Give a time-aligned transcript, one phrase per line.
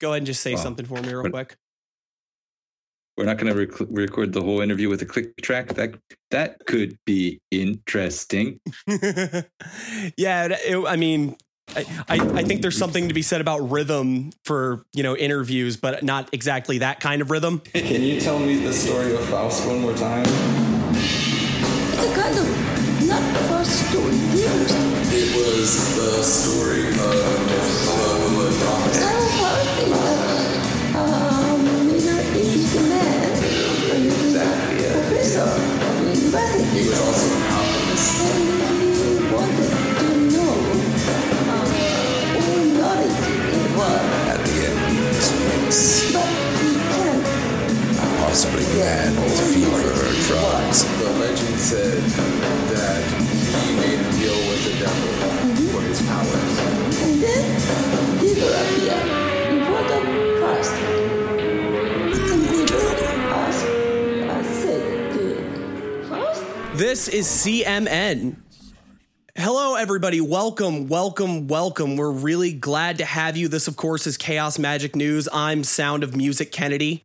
[0.00, 0.60] Go ahead and just say Wow.
[0.62, 1.56] something for me real But- quick.
[3.16, 5.68] We're not going to rec- record the whole interview with a click track.
[5.68, 5.94] That
[6.30, 8.60] that could be interesting.
[8.86, 11.34] yeah, it, it- I mean,
[11.74, 15.78] I, I I think there's something to be said about rhythm for you know interviews,
[15.78, 17.60] but not exactly that kind of rhythm.
[17.72, 20.26] Can you tell me the story of Faust one more time?
[20.92, 24.12] It's a kind of not first story.
[24.12, 24.70] It
[25.08, 28.25] It was the story of a
[42.80, 44.06] knowledge in the world.
[44.32, 44.78] At the end,
[46.96, 47.24] can't.
[48.20, 50.78] possibly man with fever or drugs.
[50.98, 52.02] The legend said
[52.72, 53.02] that
[53.60, 55.12] he made a deal with the devil
[55.72, 56.54] for his powers.
[57.02, 57.44] And then
[58.20, 59.15] devil appear
[66.86, 68.36] This is CMN.
[69.34, 70.20] Hello, everybody.
[70.20, 71.96] Welcome, welcome, welcome.
[71.96, 73.48] We're really glad to have you.
[73.48, 75.28] This, of course, is Chaos Magic News.
[75.32, 77.02] I'm Sound of Music Kennedy.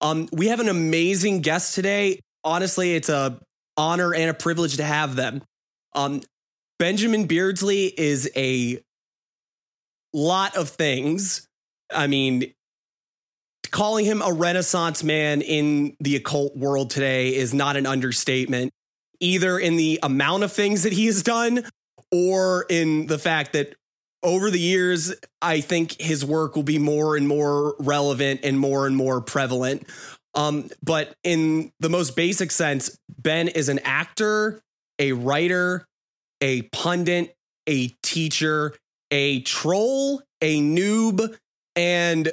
[0.00, 2.20] Um, we have an amazing guest today.
[2.42, 3.38] Honestly, it's a
[3.76, 5.42] honor and a privilege to have them.
[5.94, 6.22] Um,
[6.78, 8.78] Benjamin Beardsley is a
[10.14, 11.46] lot of things.
[11.92, 12.54] I mean,
[13.70, 18.72] calling him a renaissance man in the occult world today is not an understatement
[19.20, 21.64] either in the amount of things that he has done
[22.12, 23.74] or in the fact that
[24.22, 28.86] over the years, I think his work will be more and more relevant and more
[28.86, 29.86] and more prevalent.
[30.34, 34.60] Um, but in the most basic sense, Ben is an actor,
[34.98, 35.86] a writer,
[36.40, 37.34] a pundit,
[37.66, 38.74] a teacher,
[39.10, 41.36] a troll, a noob,
[41.76, 42.32] and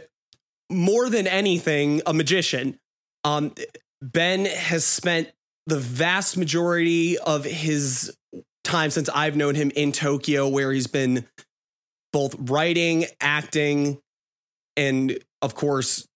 [0.69, 2.77] more than anything, a magician.
[3.23, 3.53] Um,
[4.01, 5.31] Ben has spent
[5.67, 8.15] the vast majority of his
[8.63, 11.25] time since I've known him in Tokyo, where he's been
[12.11, 13.99] both writing, acting,
[14.77, 16.07] and of course,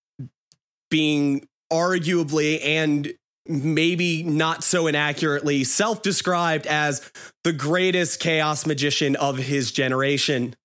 [0.90, 3.14] being arguably and
[3.46, 7.12] maybe not so inaccurately self described as
[7.44, 10.56] the greatest chaos magician of his generation.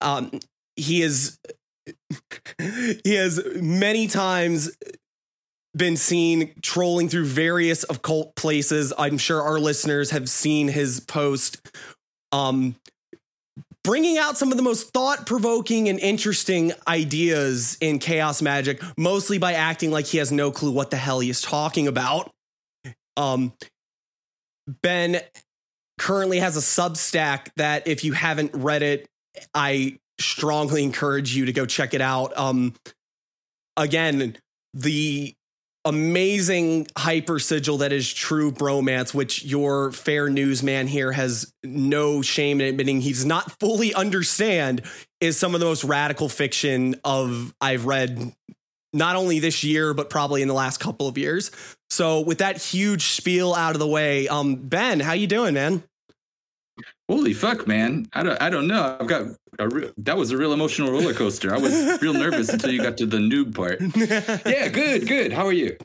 [0.00, 0.40] Um,
[0.76, 1.38] he is.
[2.58, 4.74] he has many times
[5.76, 8.92] been seen trolling through various occult places.
[8.96, 11.60] I'm sure our listeners have seen his post,
[12.32, 12.76] um,
[13.82, 19.38] bringing out some of the most thought provoking and interesting ideas in chaos magic, mostly
[19.38, 22.30] by acting like he has no clue what the hell he is talking about.
[23.16, 23.52] Um,
[24.82, 25.20] Ben
[25.98, 29.06] currently has a Substack that, if you haven't read it,
[29.52, 32.36] I strongly encourage you to go check it out.
[32.38, 32.74] Um,
[33.76, 34.36] again,
[34.72, 35.34] the
[35.84, 42.60] amazing hyper sigil that is true bromance, which your fair newsman here has no shame
[42.60, 44.82] in admitting he's not fully understand,
[45.20, 48.32] is some of the most radical fiction of I've read
[48.92, 51.50] not only this year but probably in the last couple of years.
[51.90, 55.82] So with that huge spiel out of the way, um, Ben, how you doing, man?
[57.14, 58.08] Holy fuck, man!
[58.12, 58.96] I don't I don't know.
[59.00, 59.22] I've got
[59.60, 61.54] a real, that was a real emotional roller coaster.
[61.54, 63.80] I was real nervous until you got to the noob part.
[64.44, 65.32] Yeah, good, good.
[65.32, 65.76] How are you?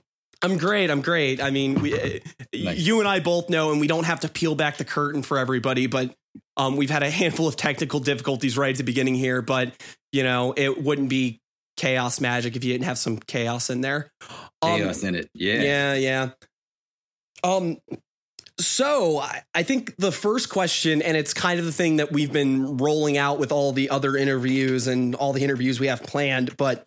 [0.42, 0.90] I'm great.
[0.90, 1.40] I'm great.
[1.42, 2.20] I mean, we, uh,
[2.54, 2.80] Nice.
[2.80, 5.38] you and I both know, and we don't have to peel back the curtain for
[5.38, 6.16] everybody, but
[6.58, 9.44] um, we've had a handful of technical difficulties right at the beginning here.
[9.44, 9.74] But
[10.12, 11.42] you know, it wouldn't be
[11.78, 14.12] chaos magic if you didn't have some chaos in there.
[14.64, 15.30] Um, Chaos in it.
[15.36, 15.62] Yeah.
[15.62, 16.30] yeah, yeah.
[17.44, 17.78] Um,
[18.60, 19.20] so
[19.56, 23.18] I, think the first question, and it's kind of the thing that we've been rolling
[23.18, 26.86] out with all the other interviews and all the interviews we have planned, but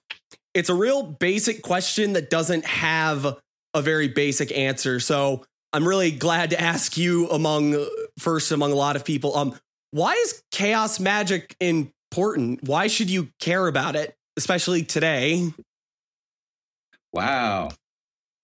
[0.54, 3.38] it's a real basic question that doesn't have
[3.74, 5.00] a very basic answer.
[5.00, 7.86] So I'm really glad to ask you among
[8.18, 9.34] first among a lot of people.
[9.36, 9.58] Um,
[9.90, 12.62] why is chaos magic important?
[12.64, 15.52] Why should you care about it, especially today?
[17.14, 17.70] Wow.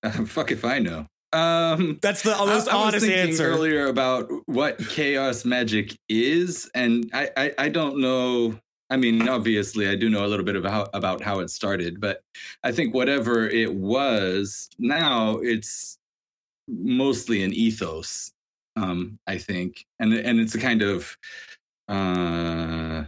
[0.26, 1.06] fuck if I know.
[1.32, 3.46] Um, That's the I- most I, was honest answer.
[3.46, 8.58] earlier about what chaos magic is, and I, I, I don't know.
[8.90, 12.22] I mean, obviously, I do know a little bit about about how it started, but
[12.64, 15.98] I think whatever it was, now it's
[16.66, 18.32] mostly an ethos.
[18.76, 21.14] Um, I think, and and it's a kind of
[21.88, 23.04] uh,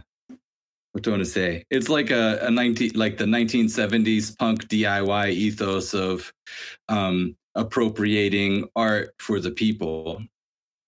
[0.91, 1.65] what do I want to say?
[1.71, 6.31] It's like a, a 19 like the 1970s punk DIY ethos of
[6.89, 10.23] um appropriating art for the people.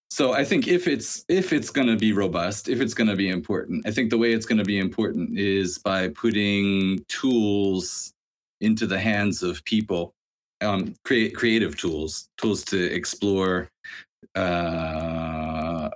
[0.10, 3.16] so I think if it's if it's going to be robust, if it's going to
[3.16, 8.14] be important, I think the way it's going to be important is by putting tools
[8.62, 10.14] into the hands of people,
[10.62, 13.70] um, create creative tools, tools to explore
[14.36, 15.90] uh,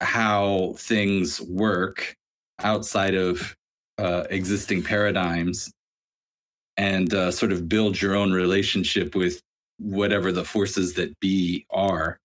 [0.00, 2.16] how things work
[2.60, 3.56] outside of
[3.98, 5.72] uh, existing paradigms,
[6.76, 9.40] and uh, sort of build your own relationship with
[9.80, 12.18] whatever the forces that be are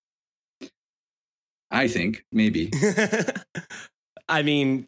[1.70, 2.70] I think maybe.
[4.28, 4.86] I mean,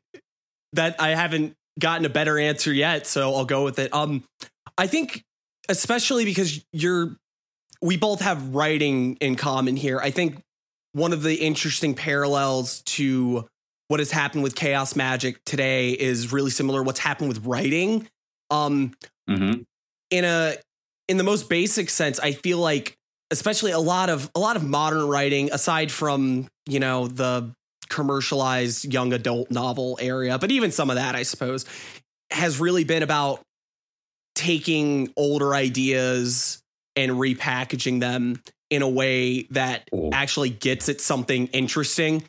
[0.72, 3.92] that I haven't gotten a better answer yet, so I'll go with it.
[3.92, 4.24] Um,
[4.76, 5.24] I think
[5.68, 7.16] especially because you're,
[7.82, 10.00] we both have writing in common here.
[10.00, 10.40] I think
[10.92, 13.46] one of the interesting parallels to
[13.88, 18.08] what has happened with chaos magic today is really similar to what's happened with writing.
[18.50, 18.94] Um,
[19.28, 19.60] mm-hmm.
[20.10, 20.54] in a
[21.08, 22.99] in the most basic sense, I feel like
[23.31, 27.52] especially a lot of a lot of modern writing aside from you know the
[27.88, 31.64] commercialized young adult novel area but even some of that i suppose
[32.31, 33.40] has really been about
[34.34, 36.62] taking older ideas
[36.96, 42.22] and repackaging them in a way that actually gets at something interesting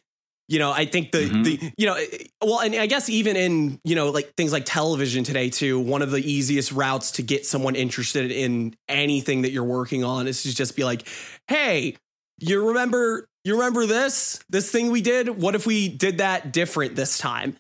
[0.50, 1.44] you know i think the mm-hmm.
[1.44, 1.98] the you know
[2.44, 6.01] well and i guess even in you know like things like television today too one
[6.01, 10.44] of the easiest routes to get someone interested in anything that you're working on is
[10.44, 11.07] to just be like
[11.48, 11.96] hey
[12.40, 16.96] you remember you remember this this thing we did what if we did that different
[16.96, 17.56] this time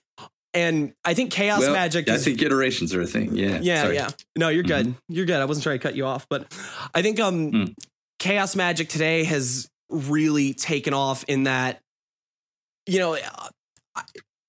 [0.51, 2.09] and I think chaos well, magic.
[2.09, 3.35] I is, think iterations are a thing.
[3.35, 3.59] Yeah.
[3.61, 3.83] Yeah.
[3.83, 3.95] Sorry.
[3.95, 4.09] Yeah.
[4.35, 4.87] No, you're good.
[4.87, 5.13] Mm-hmm.
[5.13, 5.39] You're good.
[5.39, 6.51] I wasn't trying to cut you off, but
[6.93, 7.75] I think um, mm.
[8.17, 11.81] chaos magic today has really taken off in that
[12.85, 13.17] you know,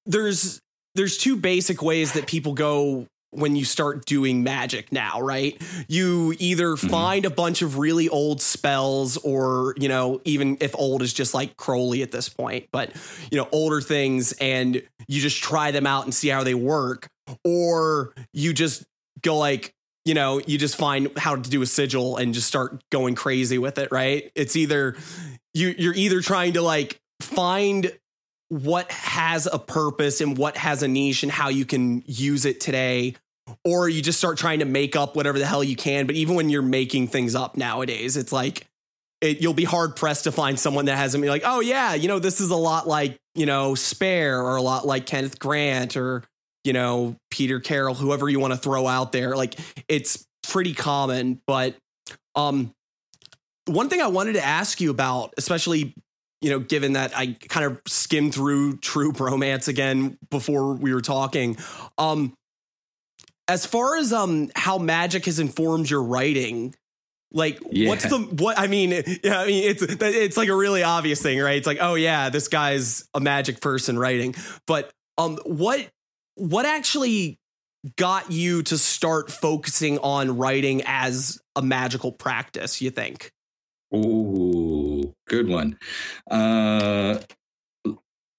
[0.06, 0.60] there's
[0.94, 5.60] there's two basic ways that people go when you start doing magic now, right?
[5.88, 6.88] You either mm-hmm.
[6.88, 11.32] find a bunch of really old spells, or, you know, even if old is just
[11.32, 12.90] like Crowley at this point, but,
[13.30, 17.08] you know, older things, and you just try them out and see how they work.
[17.44, 18.84] Or you just
[19.22, 19.72] go like,
[20.04, 23.58] you know, you just find how to do a sigil and just start going crazy
[23.58, 24.32] with it, right?
[24.34, 24.96] It's either
[25.54, 27.92] you you're either trying to like find
[28.50, 32.60] what has a purpose and what has a niche and how you can use it
[32.60, 33.14] today
[33.64, 36.06] or you just start trying to make up whatever the hell you can.
[36.06, 38.66] But even when you're making things up nowadays it's like
[39.20, 42.08] it, you'll be hard pressed to find someone that hasn't been like oh yeah you
[42.08, 45.96] know this is a lot like you know spare or a lot like kenneth grant
[45.96, 46.24] or
[46.64, 49.36] you know peter carroll whoever you want to throw out there.
[49.36, 49.54] Like
[49.88, 51.76] it's pretty common but
[52.34, 52.72] um
[53.66, 55.94] one thing i wanted to ask you about especially
[56.40, 61.02] you know, given that I kind of skimmed through True Bromance again before we were
[61.02, 61.58] talking,
[61.98, 62.34] um,
[63.48, 66.74] as far as um how magic has informed your writing,
[67.32, 67.88] like yeah.
[67.88, 68.90] what's the what I mean?
[69.22, 71.56] Yeah, I mean it's it's like a really obvious thing, right?
[71.56, 74.34] It's like, oh yeah, this guy's a magic person writing,
[74.66, 75.88] but um, what
[76.36, 77.38] what actually
[77.96, 82.80] got you to start focusing on writing as a magical practice?
[82.80, 83.32] You think?
[83.94, 84.69] Ooh,
[85.30, 85.78] good one.
[86.30, 87.18] Uh,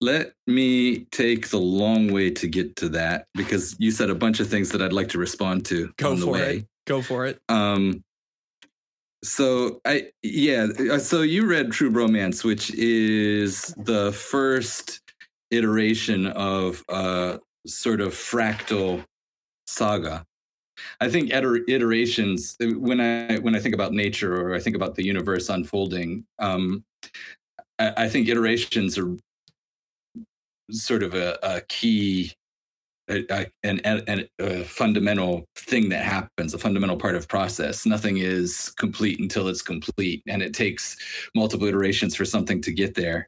[0.02, 4.40] let me take the long way to get to that because you said a bunch
[4.40, 5.94] of things that I'd like to respond to.
[5.98, 6.58] Go for way.
[6.58, 6.68] it.
[6.86, 7.40] Go for it.
[7.50, 8.04] Um,
[9.24, 15.02] so I yeah, uh, so you read True Bromance, which is the first
[15.52, 19.06] iteration of a sort of fractal
[19.68, 20.26] saga.
[21.00, 24.96] I think iterations uh, when I when I think about nature or I think about
[24.96, 26.84] the universe unfolding, um,
[27.80, 29.16] I, I, think iterations are
[30.72, 32.34] sort of a, a key,
[33.10, 37.86] a, a, an, a fundamental thing that happens, a fundamental part of process.
[37.86, 40.98] Nothing is complete until it's complete, and it takes
[41.36, 43.28] multiple iterations for something to get there.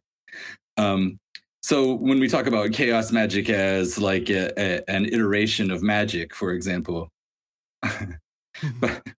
[0.78, 1.20] Um,
[1.62, 6.36] so when we talk about chaos magic as like a, a, an iteration of magic,
[6.36, 7.10] for example,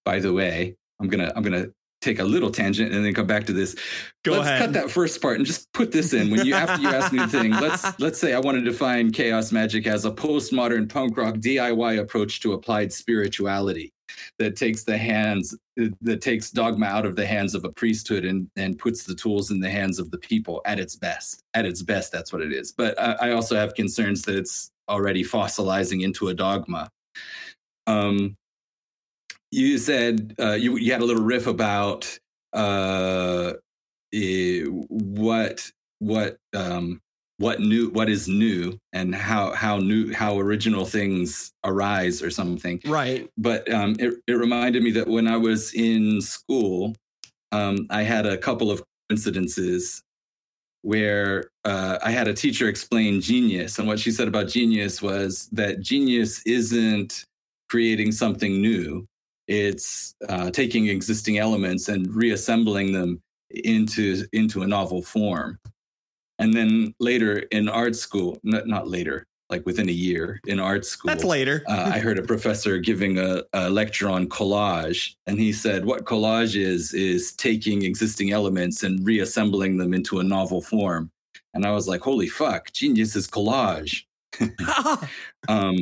[0.04, 1.68] by the way, I'm gonna I'm gonna
[2.02, 3.76] take a little tangent and then come back to this.
[4.24, 4.60] Go let's ahead.
[4.60, 6.30] cut that first part and just put this in.
[6.30, 9.12] When you after you ask me the thing, let's let's say I want to define
[9.12, 13.92] chaos magic as a postmodern punk rock DIY approach to applied spirituality
[14.38, 15.58] that takes the hands
[16.02, 19.52] that takes dogma out of the hands of a priesthood and and puts the tools
[19.52, 21.42] in the hands of the people at its best.
[21.54, 22.72] At its best, that's what it is.
[22.72, 26.90] But I, I also have concerns that it's already fossilizing into a dogma.
[27.88, 28.36] Um,
[29.56, 32.20] you said uh, you you had a little riff about
[32.54, 33.54] uh,
[34.12, 37.02] what what um,
[37.38, 42.80] what new what is new and how how new how original things arise or something
[42.86, 46.96] right but um, it, it reminded me that when i was in school
[47.52, 50.02] um, i had a couple of coincidences
[50.82, 53.80] where uh, I had a teacher explain genius.
[53.80, 57.26] And what she said about genius was that genius isn't
[57.70, 59.08] creating something new,
[59.48, 65.60] it's uh, taking existing elements and reassembling them into, into a novel form.
[66.40, 70.86] And then later in art school, not, not later, like within a year in art
[70.86, 71.10] school.
[71.10, 71.64] That's later.
[71.68, 76.06] uh, I heard a professor giving a, a lecture on collage, and he said what
[76.06, 81.12] collage is is taking existing elements and reassembling them into a novel form.
[81.54, 84.04] And I was like, "Holy fuck, genius is collage."
[85.48, 85.78] um,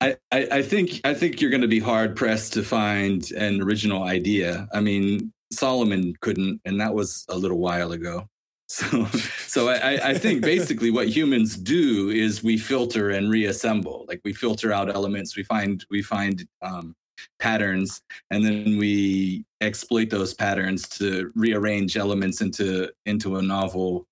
[0.00, 4.02] I, I, think I think you're going to be hard pressed to find an original
[4.02, 4.68] idea.
[4.72, 8.28] I mean, Solomon couldn't, and that was a little while ago.
[8.68, 9.04] So,
[9.46, 14.04] so I, I think basically what humans do is we filter and reassemble.
[14.08, 16.96] Like we filter out elements, we find we find um,
[17.38, 24.04] patterns, and then we exploit those patterns to rearrange elements into into a novel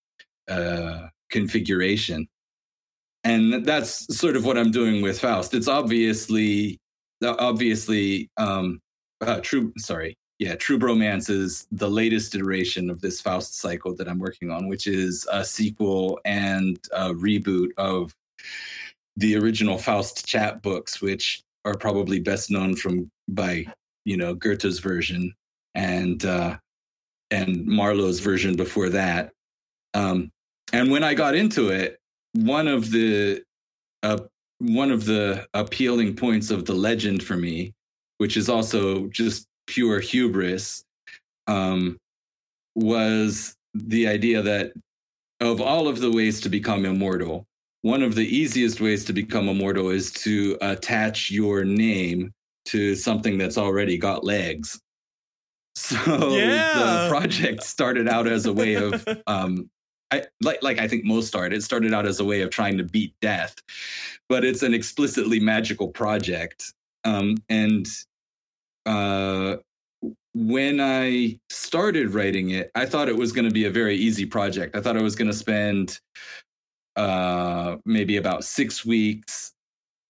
[0.48, 2.28] uh, configuration.
[3.24, 5.54] And that's sort of what I'm doing with Faust.
[5.54, 6.78] It's obviously
[7.22, 8.80] obviously um,
[9.22, 9.72] uh, true.
[9.78, 14.50] Sorry, yeah, True Bromance is the latest iteration of this Faust cycle that I'm working
[14.50, 18.14] on, which is a sequel and a reboot of
[19.16, 23.64] the original Faust chapbooks, which are probably best known from by
[24.04, 25.32] you know Goethe's version
[25.74, 26.56] and uh,
[27.30, 29.32] and Marlowe's version before that.
[29.94, 30.30] Um,
[30.72, 31.98] and when I got into it,
[32.34, 33.42] one of the
[34.02, 34.18] uh,
[34.58, 37.72] one of the appealing points of the legend for me,
[38.18, 40.84] which is also just pure hubris
[41.46, 41.96] um,
[42.74, 44.72] was the idea that
[45.40, 47.46] of all of the ways to become immortal,
[47.82, 52.32] one of the easiest ways to become immortal is to attach your name
[52.66, 54.80] to something that's already got legs.
[55.76, 55.96] So
[56.30, 56.72] Yeah.
[56.72, 59.68] the project started out as a way of um,
[60.10, 62.78] I, like like I think most art, it started out as a way of trying
[62.78, 63.56] to beat death,
[64.28, 66.72] but it's an explicitly magical project.
[67.04, 67.86] Um, and
[68.86, 69.56] uh,
[70.34, 74.26] when I started writing it, I thought it was going to be a very easy
[74.26, 74.76] project.
[74.76, 76.00] I thought I was going to spend
[76.96, 79.52] uh, maybe about six weeks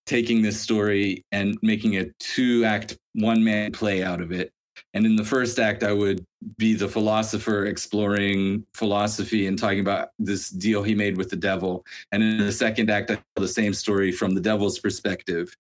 [0.07, 4.53] taking this story and making a two act, one man play out of it.
[4.93, 6.25] And in the first act, I would
[6.57, 11.85] be the philosopher exploring philosophy and talking about this deal he made with the devil.
[12.13, 15.55] And in the second act, I tell the same story from the devil's perspective.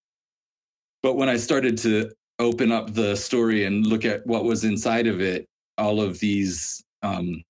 [1.02, 5.06] But when I started to open up the story and look at what was inside
[5.06, 5.47] of it,
[5.78, 7.42] all of these um,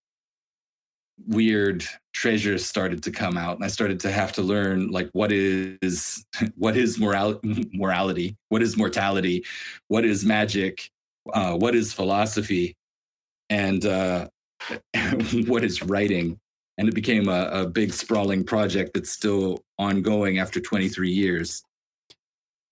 [1.27, 5.33] weird treasures started to come out, and I started to have to learn like what
[5.33, 6.25] is
[6.57, 7.41] what is moral
[7.73, 9.45] morality, what is mortality,
[9.89, 10.91] what is magic,
[11.33, 12.77] uh, what is philosophy,
[13.51, 14.29] and uh,
[15.47, 16.39] what is writing.
[16.77, 21.63] And it became a, a big sprawling project that's still ongoing after 23 years.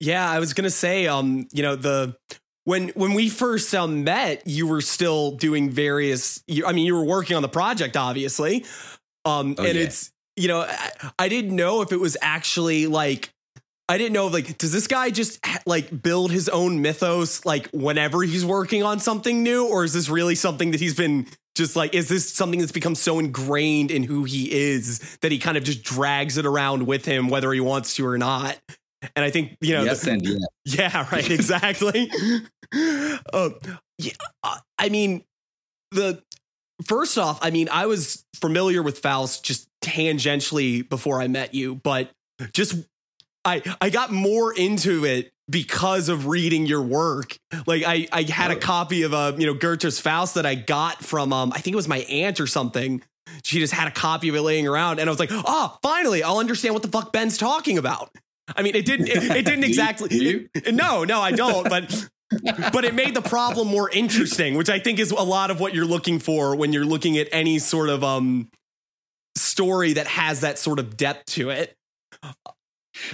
[0.01, 2.17] Yeah, I was gonna say, um, you know, the
[2.65, 6.43] when when we first um, met, you were still doing various.
[6.47, 8.65] You, I mean, you were working on the project, obviously,
[9.25, 9.83] um, Oh, and yeah.
[9.83, 13.32] it's you know, I, I didn't know if it was actually like.
[13.89, 18.21] I didn't know, like, does this guy just like build his own mythos like whenever
[18.23, 21.93] he's working on something new, or is this really something that he's been just like,
[21.93, 25.63] is this something that's become so ingrained in who he is that he kind of
[25.63, 28.57] just drags it around with him, whether he wants to or not?
[29.15, 30.39] And I think you know, yes, the- and yes.
[30.65, 31.29] yeah, right.
[31.29, 32.09] Exactly.
[32.73, 33.49] uh,
[33.97, 34.13] yeah,
[34.43, 35.23] uh, I mean,
[35.91, 36.23] the
[36.85, 41.75] first off, I mean, I was familiar with Faust just tangentially before I met you,
[41.75, 42.09] but
[42.53, 42.75] just
[43.45, 47.37] I I got more into it because of reading your work.
[47.67, 51.03] Like I I had a copy of uh, you know Goethe's Faust that I got
[51.03, 53.01] from um I think it was my aunt or something.
[53.43, 56.23] She just had a copy of it laying around, and I was like, "Oh, finally,
[56.23, 58.11] I'll understand what the fuck Ben's talking about."
[58.55, 59.07] I mean, it didn't.
[59.07, 60.09] It, it didn't exactly.
[60.53, 61.67] it- no, no, I don't.
[61.67, 62.09] But
[62.71, 65.73] but it made the problem more interesting, which I think is a lot of what
[65.73, 68.49] you're looking for when you're looking at any sort of um
[69.35, 71.75] story that has that sort of depth to it.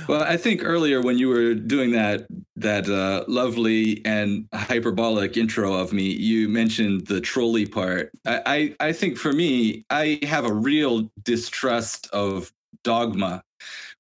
[0.08, 5.74] Well, I think earlier when you were doing that that uh, lovely and hyperbolic intro
[5.74, 8.12] of me, you mentioned the trolley part.
[8.26, 12.52] I, I I think for me, I have a real distrust of
[12.84, 13.44] dogma,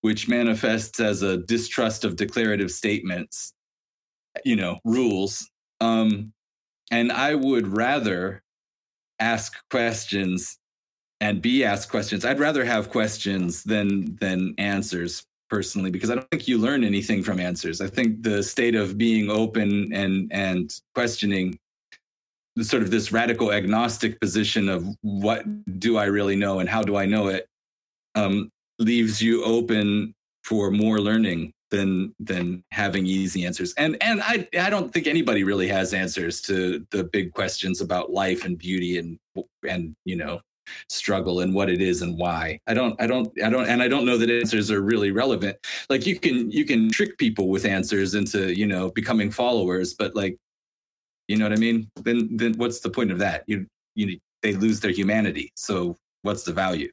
[0.01, 3.53] which manifests as a distrust of declarative statements.
[4.43, 5.50] You know, rules.
[5.81, 6.33] Um,
[6.91, 8.43] and I would rather
[9.19, 10.57] ask questions
[11.21, 12.25] and be asked questions.
[12.25, 17.24] I'd rather have questions than than answers personally because I don't think you learn anything
[17.24, 17.82] from answers.
[17.82, 21.58] I think the state of being open and and questioning
[22.62, 25.46] sort of this radical agnostic position of what
[25.79, 27.48] do I really know and how do I know it
[28.15, 30.13] um, leaves you open
[30.44, 33.74] for more learning than than having easy answers.
[33.75, 38.12] And and I I don't think anybody really has answers to the big questions about
[38.12, 39.20] life and beauty and
[39.68, 40.41] and you know
[40.90, 42.60] struggle and what it is and why.
[42.68, 45.58] I don't I don't I don't and I don't know that answers are really relevant.
[45.90, 50.16] Like you can you can trick people with answers into, you know, becoming followers, but
[50.16, 50.38] like
[51.28, 51.90] you know what I mean?
[51.96, 53.44] Then then what's the point of that?
[53.48, 55.52] You you they lose their humanity.
[55.56, 56.90] So what's the value?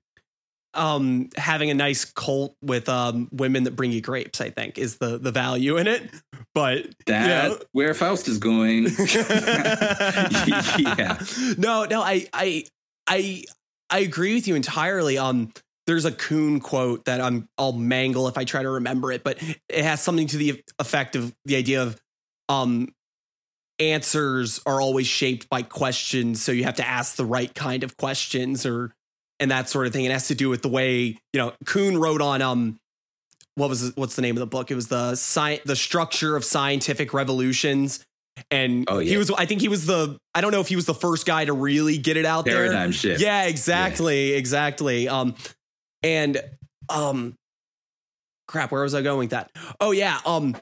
[0.76, 4.98] um having a nice cult with um women that bring you grapes i think is
[4.98, 6.10] the the value in it
[6.54, 8.84] but That you where Faust is going.
[10.78, 11.18] yeah.
[11.58, 12.64] no no i i
[13.06, 13.44] i
[13.90, 15.52] i agree with you entirely um
[15.86, 19.42] there's a Kuhn quote that i'm i'll mangle if i try to remember it but
[19.68, 22.00] it has something to the effect of the idea of
[22.48, 22.88] um
[23.78, 27.96] answers are always shaped by questions so you have to ask the right kind of
[27.96, 28.94] questions or
[29.40, 30.04] and that sort of thing.
[30.04, 32.78] It has to do with the way you know Kuhn wrote on um
[33.54, 34.70] what was what's the name of the book?
[34.70, 38.04] It was the sci- the structure of scientific revolutions.
[38.50, 40.86] And Oh, he was I think he was the I don't know if he was
[40.86, 42.54] the first guy to really get it out there.
[42.56, 43.20] Paradigm shift.
[43.20, 45.08] Yeah, exactly, exactly.
[45.08, 45.34] Um,
[46.02, 46.40] and
[46.88, 47.34] um,
[48.48, 49.50] crap, where was I going with that?
[49.80, 50.56] Oh yeah, um,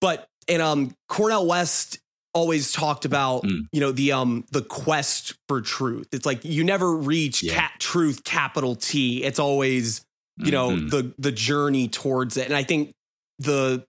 [0.00, 1.98] but and um, Cornel West
[2.34, 3.60] always talked about Mm.
[3.72, 6.08] you know the um the quest for truth.
[6.12, 7.54] It's like you never reach Yeah.
[7.54, 9.24] cat truth capital T.
[9.24, 10.04] It's always
[10.36, 10.90] you know Mhm.
[10.90, 12.92] the the journey towards it, and I think
[13.38, 13.84] the.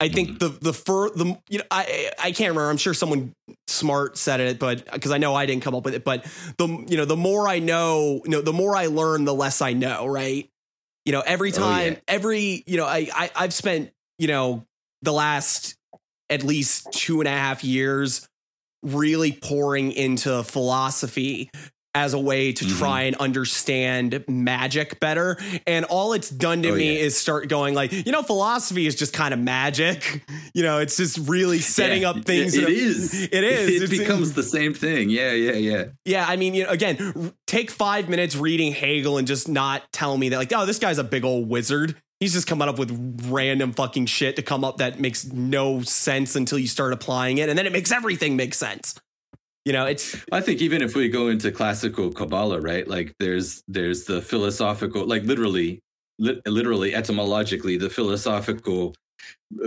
[0.00, 0.38] I think mm-hmm.
[0.38, 2.70] the the fur the you know I I can't remember.
[2.70, 3.32] I'm sure someone
[3.66, 6.24] smart said it but because I know I didn't come up with it but
[6.58, 9.60] the you know the more I know you know the more I learn the less
[9.60, 10.48] I know right?
[11.04, 11.98] You know every Oh, time yeah.
[12.08, 14.64] every you know I, I I've spent you know
[15.02, 15.74] the last
[16.30, 18.28] at least two and a half years
[18.82, 21.50] really pouring into philosophy
[21.94, 22.78] as a way to Mhm.
[22.78, 27.04] try and understand magic better and all it's done to Oh, me yeah.
[27.04, 30.96] is start going like you know philosophy is just kind of magic you know it's
[30.96, 33.14] just really setting Yeah, up things It, it is.
[33.30, 35.10] it is It It's- becomes the same thing.
[35.10, 35.84] Yeah, yeah, yeah.
[36.04, 40.16] yeah, I mean, you know, again, take five minutes reading Hegel and just not tell
[40.16, 41.96] me that, like, oh, this guy's a big old wizard.
[42.20, 46.36] He's just coming up with random fucking shit to come up that makes no sense
[46.36, 48.94] until you start applying it, and then it makes everything make sense.
[49.64, 52.86] You know, it's I think even if we go into classical Kabbalah, right?
[52.86, 55.80] Like there's there's the philosophical, like literally,
[56.18, 58.94] li- literally etymologically, the philosophical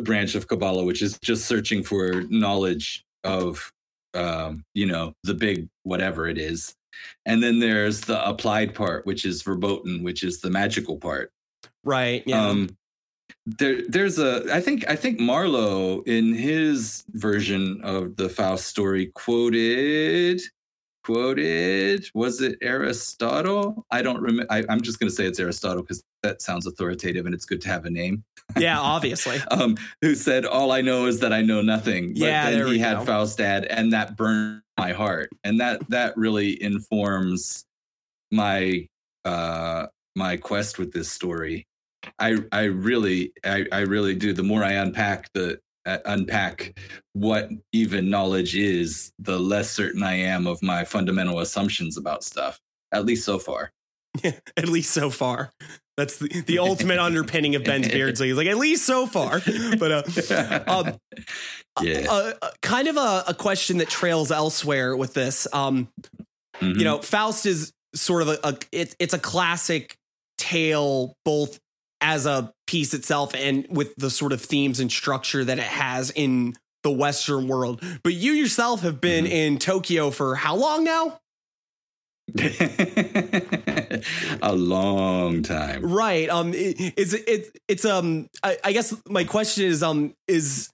[0.03, 3.71] branch of Kabbalah, which is just searching for knowledge of,
[4.13, 6.75] um, you know, the big whatever it is,
[7.25, 11.31] and then there's the applied part, which is verboten, which is the magical part.
[11.85, 12.23] right.
[12.25, 12.45] Yeah.
[12.45, 12.75] Um,
[13.45, 14.45] there, there's a.
[14.53, 14.85] I think.
[14.89, 20.41] I think Marlowe, in his version of the Faust story, quoted,
[21.03, 22.05] quoted.
[22.13, 23.85] Was it Aristotle?
[23.91, 24.47] I don't remember.
[24.49, 27.69] I'm just going to say it's Aristotle because that sounds authoritative and it's good to
[27.69, 28.23] have a name.
[28.57, 29.39] yeah, obviously.
[29.51, 32.79] Um, who said, "All I know is that I know nothing." But Yeah, then he
[32.79, 33.05] had go.
[33.05, 37.65] Faust add, and that burned my heart, and that that really informs
[38.31, 38.87] my
[39.23, 39.85] uh
[40.15, 41.67] my quest with this story.
[42.19, 44.33] I I really I, I really do.
[44.33, 46.79] The more I unpack the uh, unpack
[47.13, 52.59] what even knowledge is, the less certain I am of my fundamental assumptions about stuff.
[52.91, 53.71] At least so far.
[54.23, 55.51] at least so far.
[55.97, 58.27] That's the, the ultimate underpinning of Ben's Beardsley.
[58.27, 59.41] He's like, at least so far.
[59.79, 60.97] But uh, um,
[61.81, 62.05] yeah.
[62.09, 65.47] uh, uh, kind of a, a question that trails elsewhere with this.
[65.53, 65.87] Um,
[66.61, 66.77] Mhm.
[66.77, 69.97] you know faust is sort of a, a it, it's a classic
[70.37, 71.59] tale both
[72.01, 76.11] as a piece itself and with the sort of themes and structure that it has
[76.11, 76.53] in
[76.83, 79.29] the western world but you yourself have been Mhm.
[79.31, 81.19] in tokyo for how long now
[84.41, 85.83] a long time.
[85.83, 90.69] right um it, it's it, it's um I, I guess my question is um is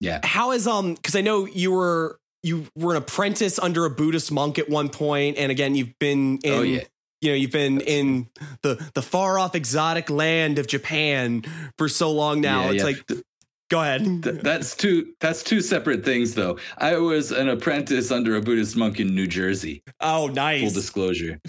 [0.00, 0.20] Yeah.
[0.24, 4.30] how is um because i know you were you were an apprentice under a buddhist
[4.30, 6.84] monk at one point and again you've been in oh yeah.
[7.20, 8.28] You know you've been in
[8.62, 11.42] the the far off exotic land of japan
[11.76, 12.84] for so long now Yeah, it's yeah.
[12.84, 13.24] like
[13.70, 16.58] go ahead Th- that's two that's two separate things though.
[16.78, 19.82] I was an apprentice under a Buddhist monk in New Jersey.
[20.00, 20.62] oh nice.
[20.62, 21.40] Full disclosure.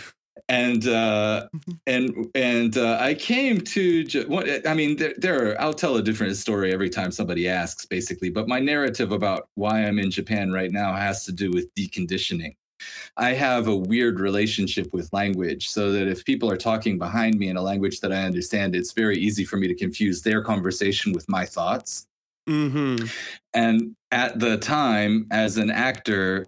[0.50, 1.48] And uh
[1.86, 5.96] and and uh, I came to J- what I mean there, there are I'll tell
[5.98, 10.10] a different story every time somebody asks basically, but my narrative about why I'm in
[10.10, 12.56] Japan right now has to do with deconditioning.
[13.18, 17.50] I have a weird relationship with language so that if people are talking behind me
[17.50, 21.12] in a language that I understand, it's very easy for me to confuse their conversation
[21.14, 22.08] with my thoughts.
[22.48, 23.06] mm-hmm
[23.54, 26.48] And at the time, as an actor,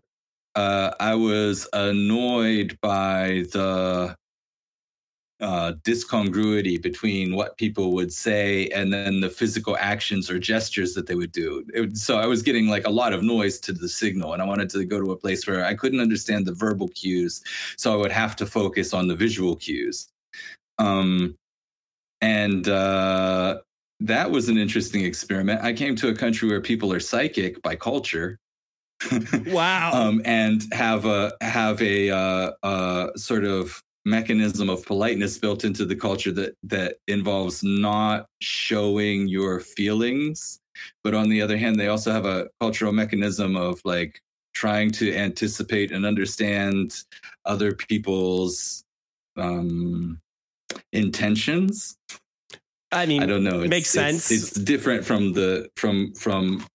[0.56, 4.16] uh, I was annoyed by the
[5.42, 11.08] uh, discongruity between what people would say and then the physical actions or gestures that
[11.08, 11.66] they would do.
[11.74, 14.46] It, so I was getting like a lot of noise to the signal, and I
[14.46, 17.42] wanted to go to a place where I couldn't understand the verbal cues,
[17.76, 20.10] so I would have to focus on the visual cues.
[20.78, 21.36] Um,
[22.22, 23.60] and uh,
[24.00, 25.64] that was an interesting experiment.
[25.64, 28.38] I came to a country where people are psychic by culture.
[29.48, 29.92] wow.
[29.94, 35.86] um, and have a have a uh, uh, sort of mechanism of politeness built into
[35.86, 40.60] the culture that that involves not showing your feelings
[41.04, 44.20] but on the other hand they also have a cultural mechanism of like
[44.54, 47.04] trying to anticipate and understand
[47.46, 48.84] other people's
[49.38, 50.20] um
[50.94, 51.96] intentions
[52.92, 54.32] I mean, i don't know it makes sense.
[54.32, 56.66] it's different from the from from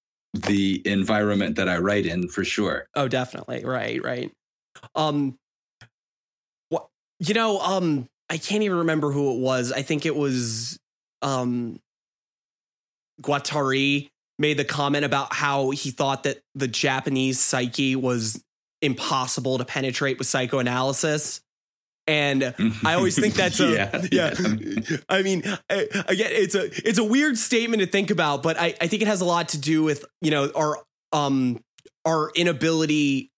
[0.47, 3.65] the environment that i write in for sure Oh, definitely.
[3.65, 4.31] Right, right.
[4.95, 5.39] Um
[7.19, 9.73] you know, um I can't even remember who it was.
[9.73, 10.79] I think it was
[11.23, 11.81] um
[13.23, 18.43] Guattari made the comment about how he thought that the Japanese psyche was
[18.83, 21.41] impossible to penetrate with psychoanalysis.
[22.07, 24.35] And I always think that's a yeah.
[25.09, 28.75] I mean, I, again, it's a it's a weird statement to think about, but I,
[28.81, 30.79] I think it has a lot to do with you know our
[31.13, 31.61] um
[32.05, 33.31] our inability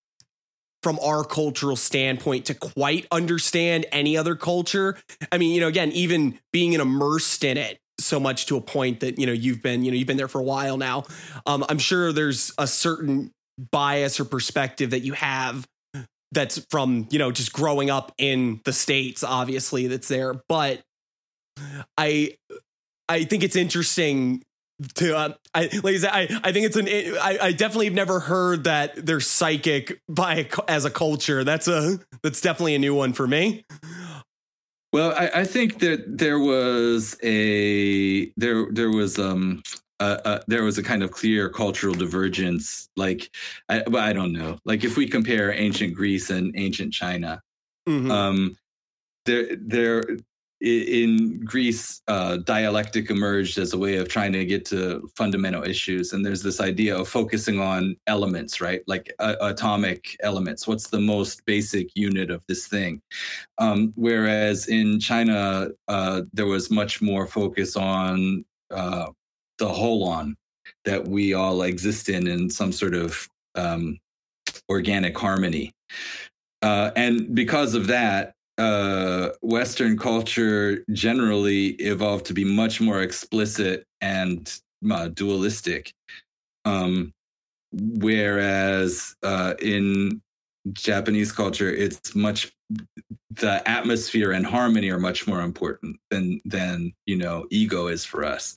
[0.89, 4.97] from our cultural standpoint to quite understand any other culture.
[5.31, 9.01] I mean, you know, again, even being immersed in it so much to a point
[9.01, 11.05] that you know you've been you know you've been there for a while now.
[11.45, 13.33] Um, I'm sure there's a certain
[13.71, 15.67] bias or perspective that you have
[16.33, 20.83] that's from you know just growing up in the states obviously that's there but
[21.97, 22.35] i
[23.09, 24.43] i think it's interesting
[24.95, 27.95] to uh, I like I said I I think it's an I, I definitely have
[27.95, 31.43] never heard that they're psychic by a as a culture.
[31.45, 33.65] That's a that's definitely a new one for me.
[34.93, 39.63] Well, I, I think that there was a there there was um
[40.01, 42.89] uh, uh, there was a kind of clear cultural divergence.
[42.97, 43.35] Like,
[43.69, 44.57] I, but I don't know.
[44.65, 47.43] Like, if we compare ancient Greece and ancient China,
[47.89, 48.09] Mhm.
[48.11, 48.57] um,
[49.27, 50.05] there there
[50.61, 56.13] in Greece, uh, dialectic emerged as a way of trying to get to fundamental issues.
[56.13, 58.83] And there's this idea of focusing on elements, right?
[58.87, 60.67] Like uh, atomic elements.
[60.67, 63.01] What's the most basic unit of this thing?
[63.59, 69.07] Um, whereas in China, uh, there was much more focus on uh,
[69.59, 70.35] the holon
[70.85, 73.99] that we all exist in in some sort of um,
[74.69, 75.73] organic harmony.
[76.63, 83.87] Uh, and because of that, uh, Western culture generally evolved to be much more explicit
[84.01, 85.93] and uh, dualistic.
[86.65, 87.13] Um,
[87.73, 90.21] whereas uh, in
[90.73, 92.53] Japanese culture, it's much
[93.31, 98.25] the atmosphere and harmony are much more important than than you know ego is for
[98.25, 98.57] us.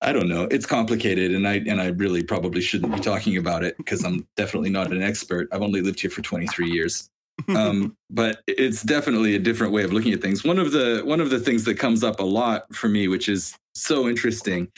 [0.00, 0.44] I don't know.
[0.50, 4.28] It's complicated, and I and I really probably shouldn't be talking about it because I'm
[4.36, 5.48] definitely not an expert.
[5.50, 7.10] I've only lived here for 23 years,
[7.48, 10.44] um, but it's definitely a different way of looking at things.
[10.44, 13.28] One of the one of the things that comes up a lot for me, which
[13.28, 14.68] is so interesting,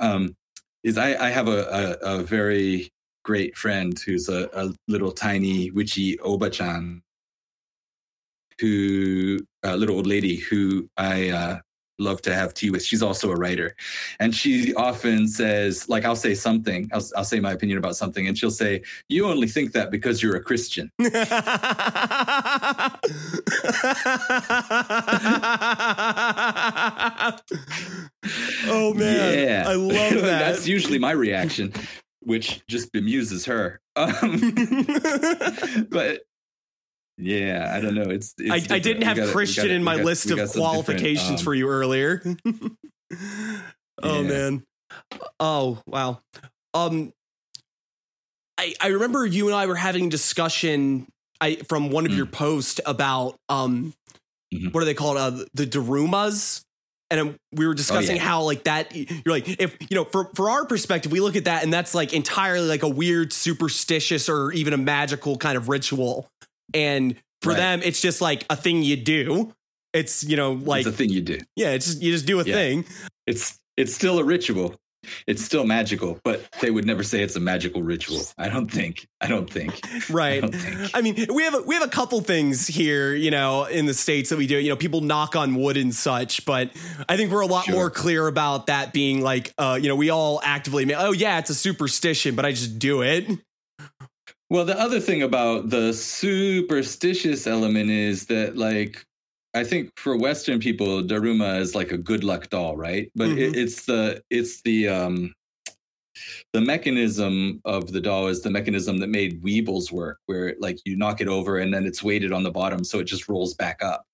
[0.00, 0.36] um,
[0.82, 2.90] is I, I have a, a, a very
[3.24, 7.00] great friend who's a, a little tiny witchy obachan,
[8.60, 11.58] who a little old lady who I uh,
[11.98, 12.84] love to have tea with.
[12.84, 13.74] She's also a writer,
[14.20, 18.26] and she often says, like, I'll say something, I'll, I'll say my opinion about something,
[18.26, 20.90] and she'll say, "You only think that because you're a Christian."
[28.66, 30.22] oh man, yeah, I love that.
[30.22, 31.72] That's usually my reaction,
[32.20, 33.80] which just bemuses her.
[33.96, 34.52] Um,
[35.90, 36.22] but
[37.18, 38.02] yeah, I don't know.
[38.10, 40.48] It's, it's I, I didn't have gotta- Christian gotta- in my got- list of got
[40.50, 42.22] some different, qualifications um, for you earlier.
[44.02, 44.22] oh Yeah.
[44.22, 44.62] man.
[45.40, 46.20] Oh wow.
[46.72, 47.12] Um
[48.58, 51.06] I I remember you and I were having a discussion
[51.40, 52.16] I from one of Mm.
[52.16, 53.92] your posts about um
[54.52, 54.72] Mhm.
[54.72, 56.62] what are they called uh, the Darumas
[57.10, 58.22] and um, we were discussing yeah.
[58.22, 61.44] how like that you're like if you know for for our perspective we look at
[61.46, 65.68] that and that's like entirely like a weird superstitious or even a magical kind of
[65.68, 66.28] ritual
[66.72, 67.58] and for Right.
[67.58, 69.52] them it's just like a thing you do
[69.92, 71.38] it's you know like it's a thing you do.
[71.56, 72.54] yeah it's just you just do a Yeah.
[72.54, 72.84] thing
[73.26, 74.74] It's it's still a ritual.
[75.26, 78.22] It's still magical, but they would never say it's a magical ritual.
[78.38, 79.06] I don't think.
[79.20, 79.78] I don't think.
[79.92, 80.90] I right don't think.
[80.94, 83.92] I mean, we have a, we have a couple things here, you know, in the
[83.92, 84.56] states that we do.
[84.58, 86.70] You know, people knock on wood and such, but
[87.06, 87.74] I think we're a lot Sure.
[87.74, 91.50] more clear about that being like, uh, you know, we all actively, oh yeah, it's
[91.50, 93.28] a superstition, but I just do it.
[94.54, 99.04] Well, the other thing about the superstitious element is that, like,
[99.52, 103.10] I think for Western people, Daruma is like a good luck doll, right?
[103.16, 103.56] But it, Mhm.
[103.56, 105.34] it's the it's the um
[106.52, 110.96] the mechanism of the doll is the mechanism that made Weebles work, where like you
[110.96, 113.82] knock it over and then it's weighted on the bottom, so it just rolls back
[113.82, 114.04] up.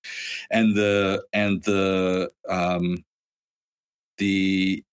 [0.49, 3.03] And the and the um
[4.17, 4.83] the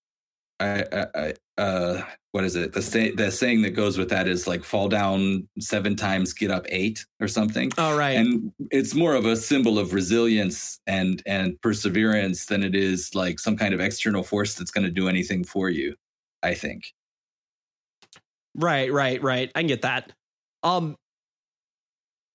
[0.59, 4.27] I, I, I uh what is it the say, the saying that goes with that
[4.27, 8.17] is like fall down seven times get up eight or something All right.
[8.17, 13.39] and it's more of a symbol of resilience and and perseverance than it is like
[13.39, 15.95] some kind of external force that's going to do anything for you
[16.43, 16.93] i think
[18.55, 19.49] Right, right, right.
[19.55, 20.11] I can get that.
[20.63, 20.97] Um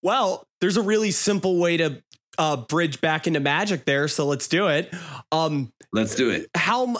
[0.02, 2.02] well, there's a really simple way to
[2.38, 4.92] uh bridge back into magic there, so let's do it.
[5.32, 6.96] Um let's do it how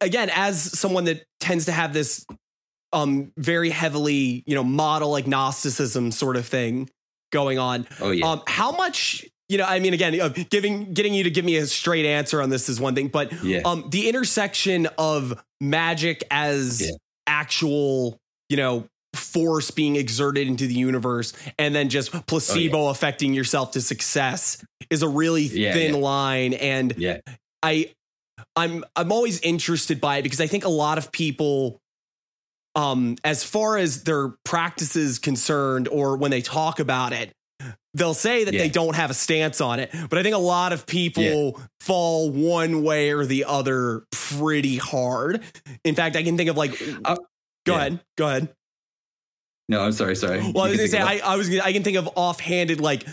[0.00, 2.26] again as someone that tends to have this
[2.92, 6.90] um very heavily, you know, model agnosticism sort of thing
[7.30, 7.86] going on.
[8.00, 11.30] oh yeah Um how much you know, I mean, again, uh, giving getting you to
[11.30, 14.86] give me a straight answer on this is one thing, but yeah um the intersection
[14.98, 16.90] of magic as Yeah.
[17.26, 18.18] actual
[18.48, 23.80] you know force being exerted into the universe and then just placebo affecting yourself to
[23.80, 26.00] success is a really Yeah, thin yeah.
[26.00, 26.54] line.
[26.54, 27.18] And yeah.
[27.62, 27.92] I
[28.56, 31.80] i'm i'm always interested by it because i think a lot of people
[32.74, 37.30] um as far as their practices concerned or when they talk about it
[37.94, 38.62] they'll say that Yeah.
[38.62, 39.90] they don't have a stance on it.
[40.10, 45.42] But i think a lot of people fall one way or the other pretty hard.
[45.84, 46.72] In fact i can think of like
[47.04, 47.16] Uh,
[47.64, 47.76] go yeah.
[47.78, 48.48] ahead go ahead
[49.72, 51.82] no i'm sorry sorry well i was gonna say I, I was gonna, i can
[51.82, 53.06] think of offhanded like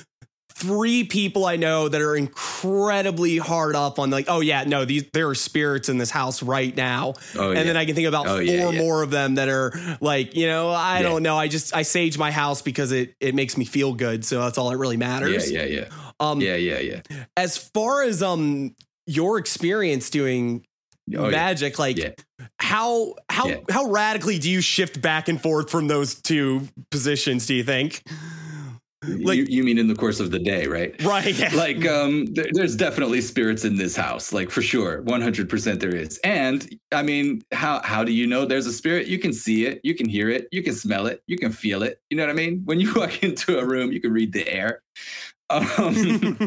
[0.53, 5.05] three people i know that are incredibly hard up on like oh yeah no these
[5.13, 7.59] there are spirits in this house right now oh, yeah.
[7.59, 8.81] and then I can think about Oh, four yeah, yeah.
[8.81, 11.03] more of them that are like, you know, I Yeah.
[11.03, 11.37] don't know.
[11.37, 14.57] I just I sage my house because it it makes me feel good, so that's
[14.57, 15.49] all that really yeah matters.
[15.51, 15.85] yeah yeah
[16.19, 17.01] Um, yeah yeah yeah
[17.37, 18.75] as far as um
[19.07, 20.65] your experience doing
[21.17, 21.31] Oh, yeah.
[21.31, 22.11] magic, like Yeah.
[22.59, 23.57] how how Yeah.
[23.71, 27.45] how radically do you shift back and forth from those two positions?
[27.45, 28.03] Do you think?
[29.07, 31.33] like- you, you mean in the course of the day right Right.
[31.33, 31.51] Yeah.
[31.55, 36.17] like um there, there's definitely spirits in this house like for sure 100% there is
[36.25, 39.79] and i mean how how do you know there's a spirit you can see it
[39.85, 42.29] you can hear it you can smell it you can feel it you know what
[42.29, 44.81] i mean when you walk into a room you can read the air
[45.49, 46.37] um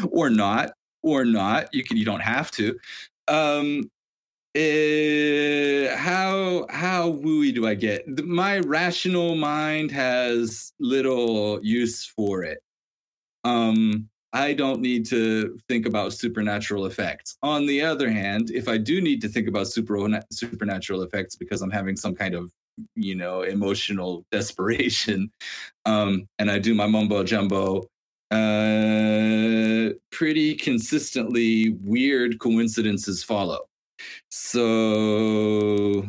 [0.10, 2.78] or not or not you can you don't have to
[3.28, 3.90] um
[4.54, 8.06] eh, how how wooey do i get?
[8.26, 12.60] My rational mind has little use for it.
[13.44, 17.36] Um i don't need to think about supernatural effects.
[17.42, 19.96] On the other hand if i do need to think about super
[20.32, 22.50] supernatural effects because i'm having some kind of
[22.94, 25.30] you know emotional desperation
[25.86, 27.82] um and i do my mumbo jumbo
[28.30, 33.60] uh pretty consistently weird coincidences follow
[34.28, 36.06] so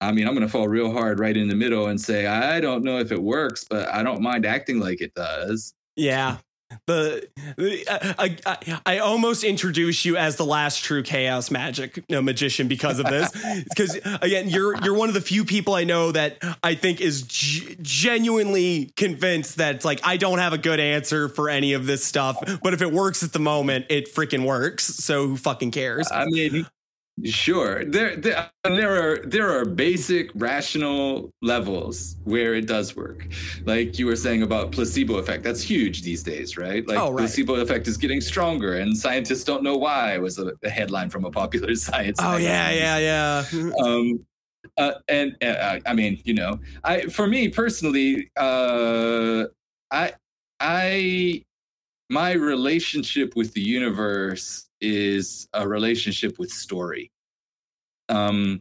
[0.00, 2.60] i mean i'm going to fall real hard right in the middle and say i
[2.60, 6.38] don't know if it works but i don't mind acting like it does Yeah.
[6.86, 7.28] The,
[7.58, 7.84] the
[8.18, 12.66] I, I, I almost introduce you as the last true chaos magic you know, magician
[12.66, 13.30] because of this.
[13.68, 17.22] Because again, you're you're one of the few people I know that I think is
[17.22, 21.84] g- genuinely convinced that it's like I don't have a good answer for any of
[21.84, 24.84] this stuff, but if it works at the moment, it freaking works.
[24.84, 26.10] So who fucking cares?
[26.10, 26.66] I mean,
[27.24, 27.84] sure.
[27.84, 33.28] There, there, there are there are basic rational levels where it does work.
[33.64, 36.86] Like you were saying about placebo effect, that's huge these days, right?
[36.86, 37.18] Like Oh, right.
[37.18, 40.18] placebo effect is getting stronger, and scientists don't know why.
[40.18, 42.18] Was a, a headline from a popular science.
[42.20, 43.70] Oh yeah, yeah, yeah.
[43.84, 44.24] um
[44.78, 49.44] uh, and uh, i mean you know i for me personally uh
[49.90, 50.12] i
[50.60, 51.42] i
[52.10, 57.10] my relationship with the universe is a relationship with story
[58.08, 58.60] um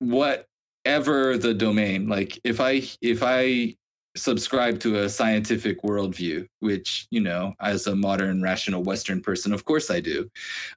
[0.00, 3.74] whatever the domain like if i if i
[4.16, 9.64] subscribe to a scientific worldview which you know as a modern rational western person of
[9.64, 10.28] course i do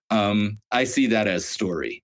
[0.10, 2.04] um i see that as story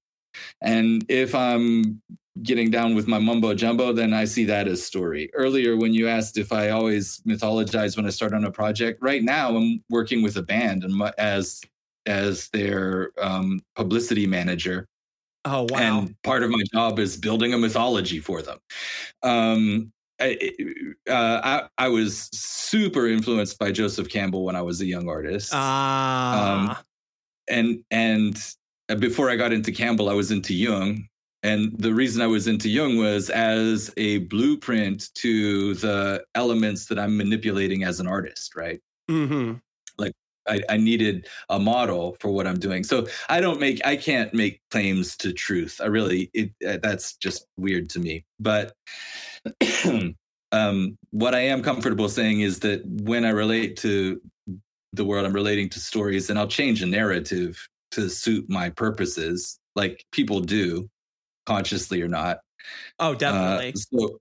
[0.61, 2.01] and if I'm
[2.41, 5.29] getting down with my mumbo jumbo, then I see that as story.
[5.33, 9.23] Earlier, when you asked if I always mythologize when I start on a project, right
[9.23, 11.61] now I'm working with a band and my, as
[12.05, 14.87] as their um, publicity manager,
[15.45, 15.99] Oh wow.
[15.99, 18.57] and part of my job is building a mythology for them.
[19.23, 20.53] Um, I,
[21.09, 25.51] uh, I, I was super influenced by Joseph Campbell when I was a young artist
[25.53, 26.81] Ah.
[27.49, 28.37] and and
[28.99, 31.07] before I got into Campbell, I was into Jung,
[31.43, 36.97] and the reason I was into Jung was as a blueprint to the elements that
[36.97, 38.79] I'm manipulating as an artist, right?
[39.09, 39.55] Mm-hmm.
[40.47, 42.83] I, I needed a model for what I'm doing.
[42.83, 45.79] So I don't make, I can't make claims to truth.
[45.81, 48.25] I really, it, uh, that's just weird to me.
[48.39, 48.73] But
[50.51, 54.21] um, what I am comfortable saying is that when I relate to
[54.93, 59.59] the world, I'm relating to stories, and I'll change a narrative to suit my purposes,
[59.75, 60.89] like people do,
[61.45, 62.39] consciously or not.
[62.99, 63.73] Oh, Uh, definitely.
[63.75, 64.19] so,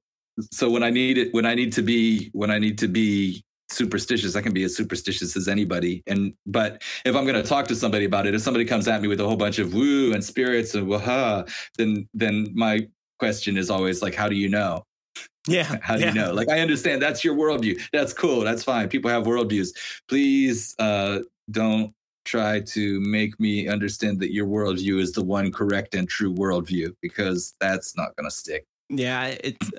[0.50, 3.44] so when I need it, when I need to be, when I need to be
[3.74, 6.02] superstitious, I can be as superstitious as anybody.
[6.06, 9.02] And but if I'm going to talk to somebody about it, if somebody comes at
[9.02, 11.44] me with a whole bunch of woo and spirits and waha,
[11.78, 14.84] then then my question is always like, how do you know?
[15.46, 15.76] yeah.
[15.82, 16.08] How do yeah.
[16.08, 16.32] you know?
[16.32, 17.80] Like I understand that's your worldview.
[17.92, 18.40] That's cool.
[18.40, 18.88] That's fine.
[18.88, 19.68] People have worldviews.
[20.08, 21.92] Please uh, don't
[22.24, 26.94] try to make me understand that your worldview is the one correct and true worldview
[27.02, 28.64] because that's not going to stick.
[28.90, 29.70] Yeah, it's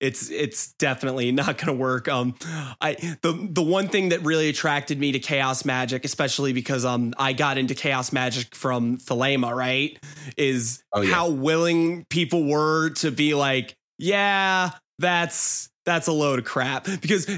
[0.00, 2.08] it's it's definitely not going to work.
[2.08, 2.34] Um,
[2.80, 7.12] I the the one thing that really attracted me to chaos magic, especially because um
[7.18, 9.98] I got into chaos magic from Thelema, right?
[10.36, 11.14] Is Oh, yeah.
[11.14, 17.28] how willing people were to be like, yeah, that's that's a load of crap because.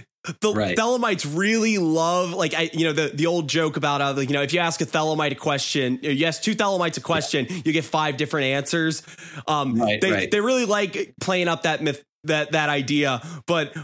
[0.41, 0.77] The Right.
[0.77, 4.43] Thelemites really love, like I, you know, the the old joke about, uh, you know,
[4.43, 7.85] if you ask a Thelemite a question, you ask two Thelemites a question, you get
[7.85, 9.03] five different answers.
[9.47, 10.31] Um, Right, they right.
[10.31, 13.75] they really like playing up that myth that that idea, but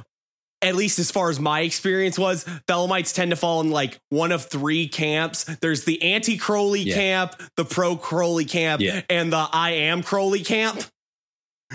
[0.63, 4.33] at least as far as my experience was, Thelemites tend to fall in like one
[4.33, 5.45] of three camps.
[5.61, 6.95] There's the anti Crowley Yeah.
[6.95, 9.03] camp, the pro Crowley camp, Yeah.
[9.11, 10.83] and the I am Crowley camp.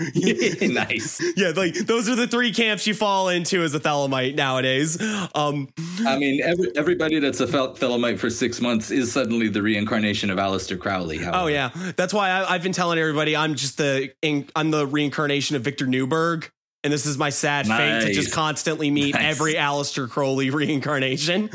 [0.62, 1.20] nice.
[1.36, 5.00] Yeah, like those are the three camps you fall into as a Thelemite nowadays.
[5.34, 5.68] Um,
[6.06, 10.38] I mean, every, everybody that's a Thelemite for six months is suddenly the reincarnation of
[10.38, 11.20] Aleister Crowley.
[11.24, 14.86] oh yeah, that's why I, I've been telling everybody I'm just the in, I'm the
[14.86, 16.50] reincarnation of Victor Neuburg,
[16.82, 19.24] and this is my sad fate to just constantly meet Nice.
[19.36, 21.50] every Aleister Crowley reincarnation.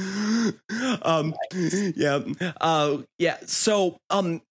[1.01, 1.33] um,
[1.95, 2.19] yeah,
[2.61, 3.37] uh, yeah.
[3.45, 4.41] So, um,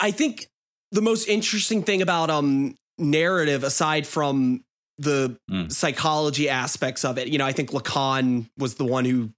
[0.00, 0.48] I think
[0.92, 4.62] the most interesting thing about um narrative, aside from
[4.98, 5.72] the Mm.
[5.72, 9.30] psychology aspects of it, you know, I think Lacan was the one who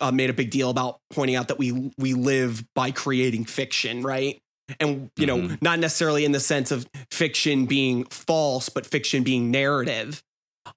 [0.00, 4.02] uh, made a big deal about pointing out that we we live by creating fiction,
[4.02, 4.38] right?
[4.78, 5.60] And you know, Mhm.
[5.62, 10.22] not necessarily in the sense of fiction being false, but fiction being narrative.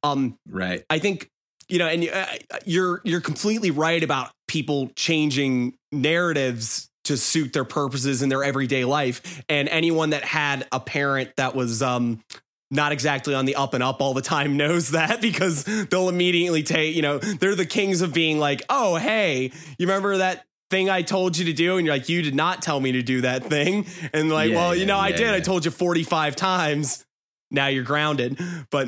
[0.01, 0.83] Um, Right.
[0.89, 1.29] I think
[1.69, 2.25] you know, and uh,
[2.65, 8.85] you're you're completely right about people changing narratives to suit their purposes in their everyday
[8.85, 9.43] life.
[9.49, 12.23] And anyone that had a parent that was um
[12.71, 16.63] not exactly on the up and up all the time knows that because they'll immediately
[16.63, 20.89] take, you know, they're the kings of being like, "Oh, hey, you remember that thing
[20.89, 23.21] I told you to do?" And you're like, "You did not tell me to do
[23.21, 25.29] that thing." And like, Yeah, "Well, you yeah, know, I yeah, did.
[25.29, 27.05] I told you 45 times.
[27.51, 28.39] Now you're grounded."
[28.71, 28.87] But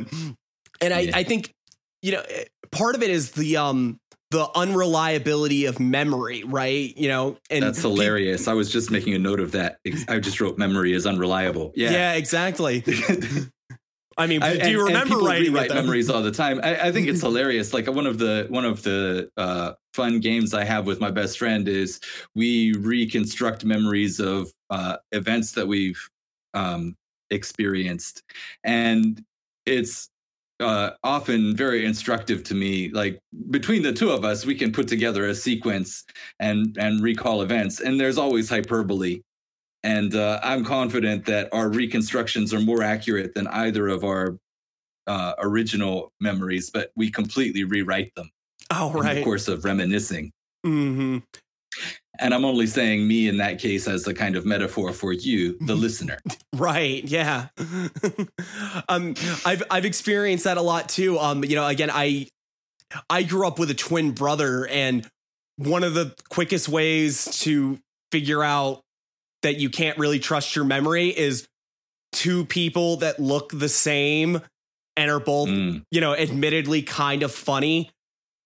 [0.82, 1.12] and I.
[1.14, 1.54] I think
[2.02, 4.00] you know, eh, part of it is the um
[4.32, 6.96] the unreliability of memory, right?
[6.98, 8.48] You know, and That's hilarious.
[8.48, 9.78] I was just making a note of that.
[10.08, 11.72] I just wrote memory is unreliable.
[11.76, 12.14] Yeah, Yeah.
[12.14, 12.84] exactly.
[14.18, 16.60] I mean, I- do you and- and remember people writing rewrite memories all the time?
[16.64, 17.74] I, I think it's hilarious.
[17.74, 21.38] Like one of the one of the uh, fun games I have with my best
[21.38, 22.00] friend is
[22.34, 26.10] we reconstruct memories of uh, events that we've
[26.54, 26.96] um,
[27.30, 28.24] experienced,
[28.64, 29.22] and
[29.66, 30.10] it's
[30.60, 32.90] uh, often very instructive to me.
[32.90, 36.04] Like between the two of us, we can put together a sequence
[36.40, 39.22] and and recall events, and there's always hyperbole.
[39.84, 44.38] And uh, I'm confident that our reconstructions are more accurate than either of our
[45.06, 48.32] uh, original memories, but we completely rewrite them
[48.72, 50.32] Oh, in the course of reminiscing.
[50.64, 51.20] hmm
[52.20, 55.58] And I'm only saying me in that case as a kind of metaphor for you,
[55.62, 56.20] the listener.
[56.54, 57.04] Right.
[57.04, 57.48] Yeah.
[58.90, 59.14] um,
[59.46, 61.20] I've I've experienced that a lot too.
[61.20, 62.28] Um, you know, again, I
[63.10, 65.06] I grew up with a twin brother, and
[65.58, 67.80] one of the quickest ways to
[68.12, 68.82] figure out
[69.42, 71.48] that you can't really trust your memory is
[72.14, 74.42] two people that look the same
[74.96, 75.84] and are both, Mm.
[75.92, 77.92] you know, admittedly kind of funny,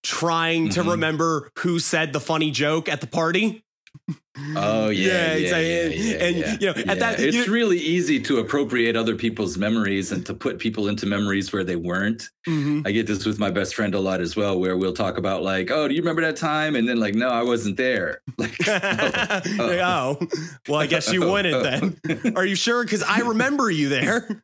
[0.10, 0.92] trying to Mhm.
[0.92, 3.64] remember who said the funny joke at the party.
[4.56, 5.70] Oh yeah, yeah, exactly.
[5.70, 5.84] yeah,
[6.18, 6.58] yeah, And, yeah.
[6.60, 6.94] you know, at Yeah.
[6.96, 11.52] that- it's really easy to appropriate other people's memories and to put people into memories
[11.52, 12.30] where they weren't.
[12.48, 12.88] Mhm.
[12.88, 15.44] I get this with my best friend a lot as well, where we'll talk about
[15.44, 18.56] like, "Oh, do you remember that time?" And then like, "No, I wasn't there." Like,
[18.68, 20.20] oh, Like, oh,
[20.68, 22.34] well, I guess you wouldn't then.
[22.36, 22.84] Are you sure?
[22.84, 24.44] Because I remember you there.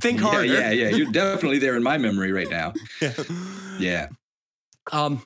[0.00, 0.46] Think yeah, harder.
[0.46, 0.88] yeah, yeah.
[0.90, 2.72] You're definitely there in my memory right now.
[3.78, 4.08] Yeah.
[4.90, 5.22] Um.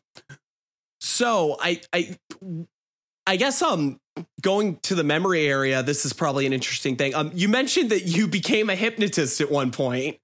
[1.01, 2.17] So I I
[3.27, 3.99] I guess um
[4.41, 7.15] going to the memory area, this is probably an interesting thing.
[7.15, 10.19] Um, you mentioned that you became a hypnotist at one point.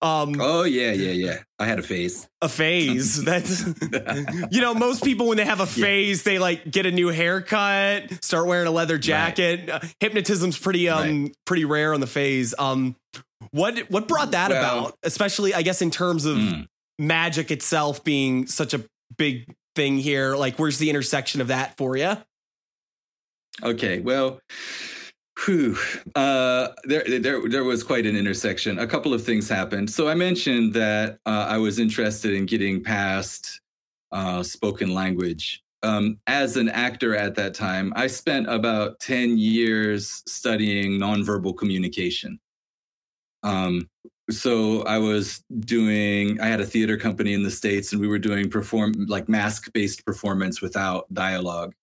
[0.00, 1.38] Um, oh yeah, yeah, yeah.
[1.58, 2.28] I had a phase.
[2.40, 3.22] A phase.
[3.24, 3.66] That's
[4.50, 6.32] you know, most people when they have a phase, yeah.
[6.32, 9.68] they like get a new haircut, start wearing a leather jacket.
[9.68, 9.84] Right.
[9.84, 11.36] Uh, hypnotism's pretty um right.
[11.44, 12.54] pretty rare on the phase.
[12.58, 12.96] Um,
[13.50, 14.98] what what brought that well, about?
[15.02, 16.66] Especially, I guess, in terms of mm.
[16.98, 18.84] Magic itself being such a
[19.16, 20.36] big thing here.
[20.36, 22.16] Like, where's the intersection of that for you?
[23.62, 24.40] Okay, well,
[25.44, 25.76] whew,
[26.14, 28.78] uh, there, there, there was quite an intersection.
[28.78, 29.90] A couple of things happened.
[29.90, 33.60] So I mentioned that uh, I was interested in getting past
[34.12, 35.62] uh, spoken language.
[35.82, 42.40] Um, as an actor at that time, I spent about 10 years studying nonverbal communication.
[43.42, 43.88] Um,
[44.30, 48.18] so I was doing, I had a theater company in the States and we were
[48.18, 51.74] doing perform like mask based performance without dialogue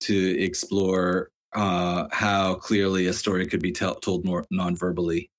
[0.00, 5.30] to explore uh, how clearly a story could be tell, told more non-verbally.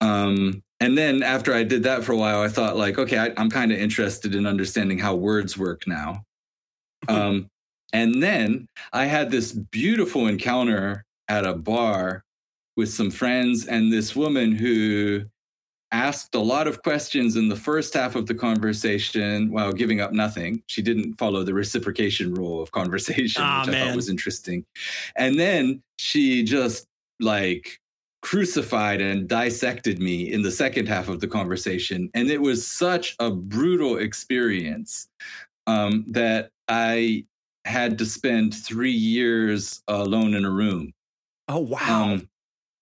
[0.00, 3.40] Um, and then after I did that for a while, I thought like, okay, I,
[3.40, 6.24] am kind of interested in understanding how words work now.
[7.08, 7.48] um,
[7.92, 12.24] and then I had this beautiful encounter at a bar
[12.76, 15.24] with some friends and this woman who
[15.92, 20.12] asked a lot of questions in the first half of the conversation while giving up
[20.12, 20.62] nothing.
[20.66, 23.82] She didn't follow the reciprocation rule of conversation, oh, which man.
[23.82, 24.64] I thought was interesting.
[25.16, 26.86] And then she just
[27.18, 27.80] like
[28.22, 32.10] crucified and dissected me in the second half of the conversation.
[32.14, 35.08] And it was such a brutal experience
[35.66, 37.24] um, that I
[37.64, 40.92] had to spend three years alone in a room.
[41.48, 42.04] Oh, wow.
[42.04, 42.29] Um,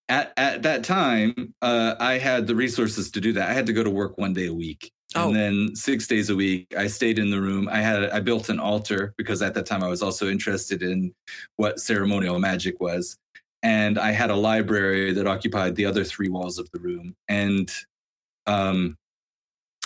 [0.09, 3.49] at at that time, uh, I had the resources to do that.
[3.49, 5.27] I had to go to work one day a week, oh.
[5.27, 7.69] and then six days a week, I stayed in the room.
[7.71, 11.13] I had I built an altar because at that time I was also interested in
[11.57, 13.17] what ceremonial magic was,
[13.63, 17.71] and I had a library that occupied the other three walls of the room, and
[18.47, 18.97] um,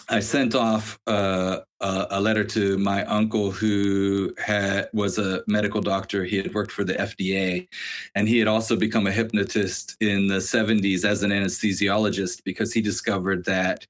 [0.10, 5.82] I sent off uh, a, a, letter to my uncle who had was a medical
[5.82, 6.24] doctor.
[6.26, 7.68] He had worked for the FDA,
[8.16, 12.82] and he had also become a hypnotist in the 70s as an anesthesiologist because he
[12.82, 13.88] discovered that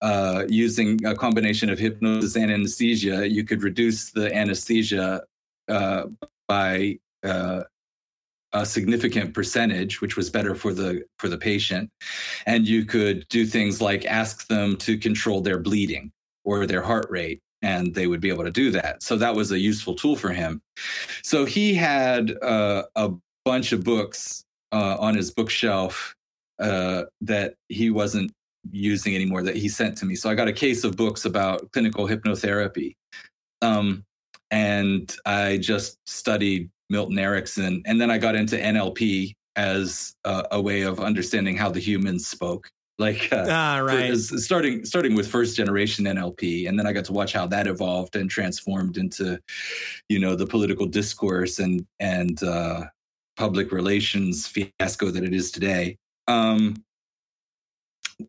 [0.00, 5.22] uh, using a combination of hypnosis and anesthesia, you could reduce the anesthesia
[5.68, 6.04] uh,
[6.48, 7.62] by uh,
[8.52, 11.90] a significant percentage which was better for the for the patient.
[12.46, 16.12] And you could do things like ask them to control their bleeding
[16.44, 19.02] or their heart rate and they would be able to do that.
[19.02, 20.62] So that was a useful tool for him.
[21.22, 23.12] So he had uh, a
[23.44, 26.14] bunch of books uh, on his bookshelf
[26.58, 28.32] uh, that he wasn't
[28.70, 30.14] using anymore that he sent to me.
[30.14, 32.96] So i got a case of books about clinical hypnotherapy.
[33.62, 34.04] Um,
[34.50, 37.82] and i just studied Milton Erickson.
[37.86, 42.26] And then I got into NLP as a, a way of understanding how the humans
[42.26, 42.70] spoke.
[42.98, 44.14] Like uh, ah, right.
[44.14, 48.14] starting starting with first generation NLP, and then I got to watch how that evolved
[48.14, 49.40] and transformed into,
[50.10, 52.84] you know, the political discourse and and uh,
[53.38, 55.96] public relations fiasco that it is today.
[56.28, 56.84] Um,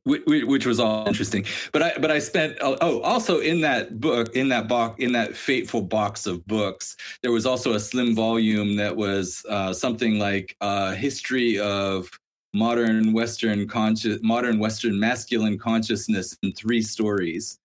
[0.06, 1.46] which was all interesting.
[1.72, 5.12] But I but I spent oh, oh also in that book in that box in
[5.14, 10.20] that fateful box of books there was also a slim volume that was uh, something
[10.20, 12.10] like a history of
[12.54, 17.58] modern Western conscious modern Western masculine consciousness in three stories.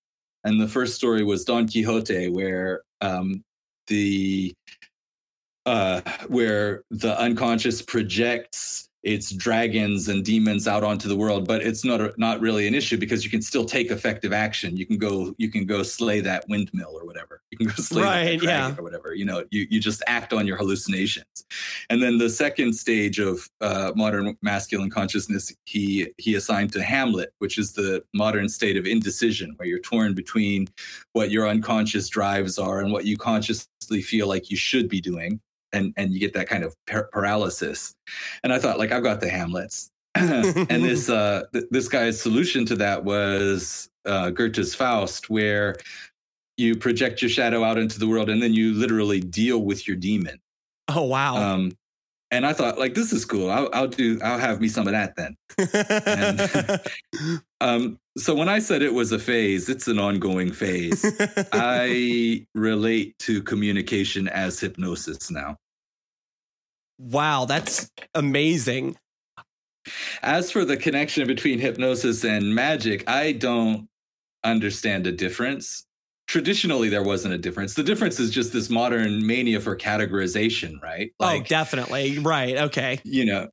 [0.45, 3.43] And the first story was Don Quixote, where um,
[3.89, 4.55] the
[5.64, 11.84] uh, where the unconscious projects it's dragons and demons out onto the world but it's
[11.84, 14.76] not a, not really an issue because you can still take effective action.
[14.76, 17.40] You can go you can go slay that windmill or whatever.
[17.50, 18.74] You can go slay right, yeah.
[18.76, 19.14] or whatever.
[19.14, 21.46] You know you, you just act on your hallucinations.
[21.88, 27.32] And then the second stage of uh, modern masculine consciousness he he assigned to hamlet
[27.38, 30.66] which is the modern state of indecision where you're torn between
[31.12, 35.40] what your unconscious drives are and what you consciously feel like you should be doing
[35.73, 37.95] and and you get that kind of par- paralysis.
[38.43, 39.91] And I thought, like, I've got the Hamlets.
[40.14, 45.77] and this uh, th- this guy's solution to that was uh, Goethe's Faust, where
[46.57, 49.97] you project your shadow out into the world, and then you literally deal with your
[49.97, 50.41] demon.
[50.89, 51.37] Oh wow!
[51.37, 51.77] Um,
[52.31, 53.51] and I thought, like, this is cool.
[53.51, 54.18] I'll, I'll do.
[54.22, 55.37] I'll have me some of that then.
[57.18, 61.05] and, um, so when I said it was a phase, it's an ongoing phase.
[61.53, 65.57] I relate to communication as hypnosis now.
[66.99, 68.97] Wow, that's amazing.
[70.22, 73.89] As for the connection between hypnosis and magic, I don't
[74.43, 75.87] understand the difference.
[76.27, 77.74] Traditionally there wasn't a difference.
[77.74, 81.11] The difference is just this modern mania for categorization, right?
[81.20, 82.18] oh, definitely.
[82.18, 82.57] Right.
[82.57, 83.01] Okay.
[83.05, 83.49] you know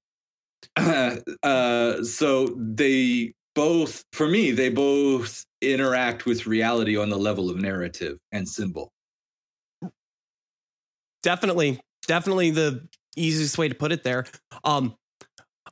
[0.77, 7.49] uh, uh, so they both for me they both interact with reality on the level
[7.49, 8.91] of narrative and symbol
[11.21, 11.79] Definitely.
[12.07, 14.25] Definitely the easiest way to put it there.
[14.65, 14.95] Um,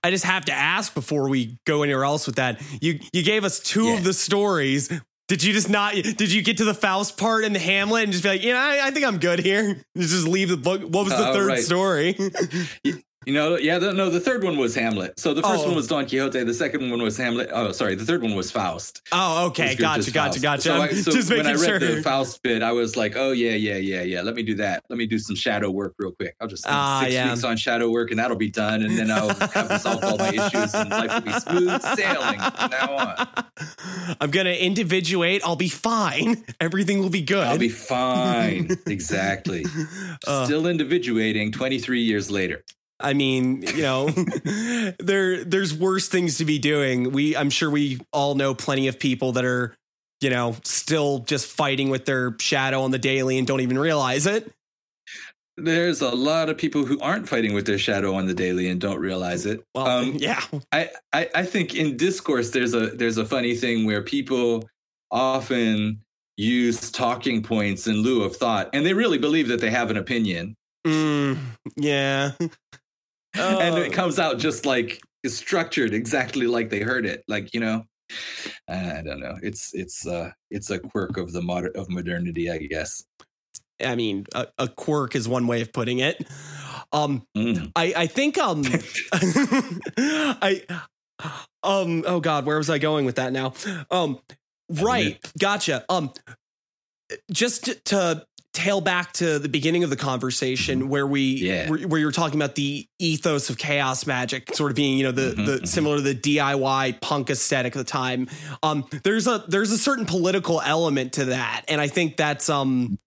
[0.04, 2.62] I just have to ask before we go anywhere else with that.
[2.82, 3.98] You you gave us two Yeah.
[3.98, 4.90] of the stories.
[5.32, 5.94] Did you just not?
[5.94, 8.52] Did you get to the Faust part in the Hamlet and just be like, you
[8.52, 9.82] know, I, I think I'm good here.
[9.98, 10.82] Just leave the book.
[10.82, 11.64] What was the Oh, third right.
[11.64, 12.18] story?
[13.28, 15.68] you know yeah the, no the third one was hamlet so the first Oh.
[15.68, 18.50] one was don quixote the second one was hamlet oh sorry the third one was
[18.50, 20.42] faust oh, okay, gotcha, gotcha, Faust.
[20.42, 20.62] gotcha.
[20.64, 21.74] So, I'm so just when I sure.
[21.74, 24.22] read the Faust bit, I was like, "Oh yeah, yeah, yeah, yeah.
[24.22, 24.84] Let me do that.
[24.90, 26.36] Let me do some shadow work real quick.
[26.40, 27.30] I'll just spend Ah, six yeah.
[27.30, 28.82] weeks on shadow work, and that'll be done.
[28.84, 32.70] And then I'll have resolved all my issues, and life will be smooth sailing from
[32.72, 34.16] now on.
[34.22, 35.42] I'm gonna individuate.
[35.44, 36.44] I'll be fine.
[36.62, 37.46] Everything will be good.
[37.46, 38.70] I'll be fine.
[38.88, 39.66] exactly.
[40.26, 42.64] Uh, Still individuating 23 years later.
[43.04, 44.10] I mean, you know,
[45.00, 47.12] there there's worse things to be doing.
[47.12, 49.76] We I'm sure we all know plenty of people that are,
[50.22, 54.26] you know, still just fighting with their shadow on the daily and don't even realize
[54.26, 54.52] it.
[55.58, 58.80] There's a lot of people who aren't fighting with their shadow on the daily and
[58.80, 59.64] don't realize it.
[59.76, 60.42] Well, Um, yeah.
[60.72, 64.68] I, I I think in discourse there's a there's a funny thing where people
[65.12, 66.02] often
[66.38, 69.98] use talking points in lieu of thought and they really believe that they have an
[69.98, 70.56] opinion
[70.88, 71.38] Mm,
[71.76, 72.32] yeah.
[73.36, 73.78] and Oh.
[73.78, 77.84] it comes out just like it's structured exactly like they heard it like you know
[78.68, 82.58] i don't know it's it's uh it's a quirk of the modern of modernity i
[82.58, 83.04] guess
[83.84, 86.24] I mean, a, a quirk is one way of putting it.
[86.92, 87.72] Um, Mm.
[87.76, 88.62] I I think um,
[89.98, 90.62] I
[91.64, 93.54] um, oh god, where was I going with that now?
[93.90, 94.20] Um,
[94.70, 95.84] right, gotcha.
[95.90, 96.14] Um,
[97.32, 101.70] just to, to tail back to the beginning of the conversation where we Yeah.
[101.70, 105.04] where, where you were talking about the ethos of chaos magic sort of being you
[105.06, 105.68] know the Mhm, the mhm.
[105.68, 108.28] similar to the DIY punk aesthetic of the time
[108.62, 113.00] um there's a there's a certain political element to that and I think that's um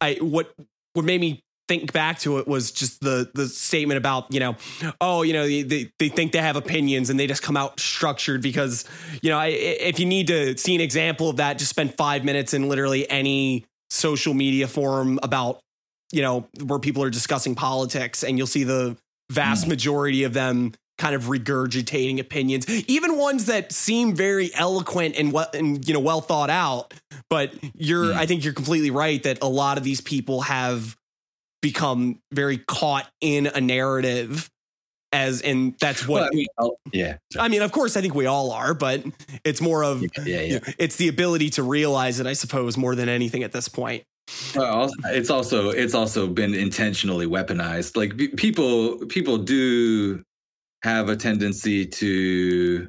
[0.00, 0.54] I what
[0.94, 4.54] what made me think back to it was just the the statement about you know
[5.00, 7.80] oh you know they, they, they think they have opinions and they just come out
[7.80, 8.84] structured because
[9.20, 12.24] you know I, if you need to see an example of that just spend five
[12.24, 15.60] minutes in literally any social media forum about
[16.12, 18.96] you know where people are discussing politics and you'll see the
[19.30, 25.32] vast majority of them kind of regurgitating opinions even ones that seem very eloquent and
[25.32, 26.94] well and you know well thought out
[27.28, 28.18] but you're Hmm.
[28.18, 30.96] i think you're completely right that a lot of these people have
[31.60, 34.48] become very caught in a narrative
[35.16, 38.14] as and that's Well, what I mean, I'll- yeah I mean, of course, I think
[38.14, 39.02] we all are, but
[39.44, 43.08] it's more of yeah yeah it's the ability to realize it, I suppose, more than
[43.08, 44.04] anything at this point.
[44.54, 47.96] Well, it's also it's also been intentionally weaponized.
[47.96, 50.22] Like pe- people people do
[50.82, 52.88] have a tendency to,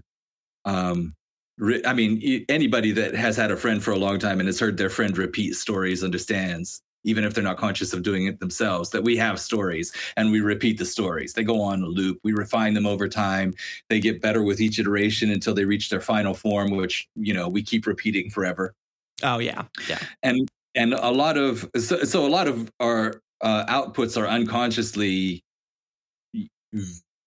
[0.66, 1.14] um,
[1.58, 4.60] re- I mean, anybody that has had a friend for a long time and has
[4.60, 8.92] heard their friend repeat stories understands, even if they're not conscious of doing it themselves,
[8.92, 11.34] that we have stories and we repeat the stories.
[11.34, 12.20] They go on a loop.
[12.24, 13.54] We refine them over time.
[13.90, 17.48] They get better with each iteration until they reach their final form, which you know
[17.48, 18.76] we keep repeating forever
[19.24, 23.66] Oh yeah, yeah, and and a lot of so, so a lot of our uh,
[23.66, 25.44] outputs are unconsciously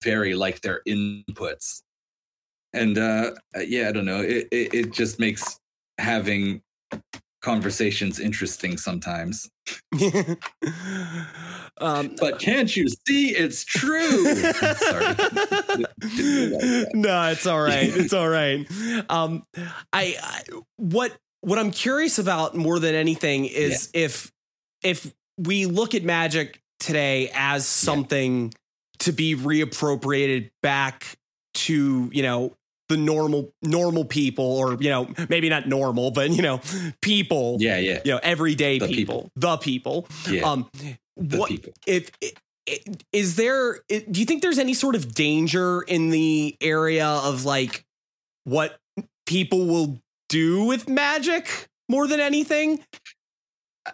[0.03, 1.83] very like their inputs
[2.73, 3.33] and uh
[3.67, 5.59] yeah i don't know it it, it just makes
[5.99, 6.63] having
[7.41, 9.51] conversations interesting sometimes.
[11.81, 14.35] Um, but can't you see it's true?
[14.35, 15.17] Sorry.
[16.93, 17.89] No, it's all right.
[17.89, 18.67] It's all right.
[19.09, 19.45] Um,
[19.93, 20.43] I, I
[20.77, 24.31] what what I'm curious about more than anything is if
[24.83, 28.53] if we look at magic today as something
[29.01, 31.17] to be reappropriated back
[31.55, 32.57] to you know
[32.91, 36.61] the normal normal people or you know maybe not normal but you know
[37.01, 37.57] people.
[37.61, 38.01] Yeah yeah.
[38.05, 40.07] You know everyday The people, the people.
[40.29, 40.43] Yeah.
[40.43, 40.69] Um
[41.17, 41.73] the what people.
[41.87, 42.11] if
[43.13, 47.85] is there do you think there's any sort of danger in the area of like
[48.45, 48.77] what
[49.27, 52.81] people will do with magic more than anything?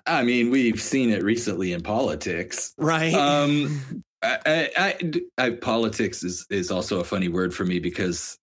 [0.07, 2.75] I mean we've seen it recently in politics.
[2.79, 3.13] Right.
[3.15, 3.81] Um
[4.23, 8.39] I, I, I, I- politics is is also a funny word for me because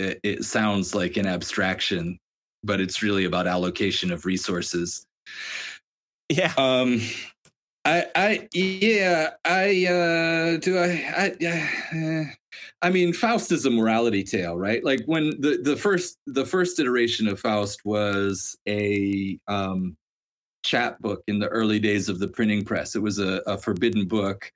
[0.00, 2.18] it, it sounds like an abstraction
[2.64, 5.06] but it's really about allocation of resources.
[6.28, 6.52] Yeah.
[6.56, 7.00] Um
[7.84, 12.24] i i yeah i uh do i i uh,
[12.82, 14.84] i mean faust is a morality tale right?
[14.84, 19.96] Like when the the first the first iteration of faust was a um
[20.64, 22.94] chapbook in the early days of the printing press.
[22.94, 24.52] It was a, a forbidden book,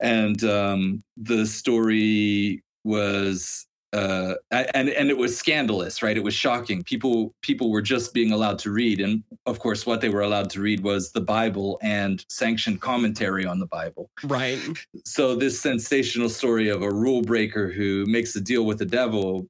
[0.00, 6.16] and um, the story was uh, and and it was scandalous, right?
[6.16, 6.82] It was shocking.
[6.82, 10.50] People people were just being allowed to read, and of course, what they were allowed
[10.50, 14.10] to read was the Bible and sanctioned commentary on the Bible.
[14.24, 14.58] Right.
[15.04, 19.46] So this sensational story of a rule breaker who makes a deal with the devil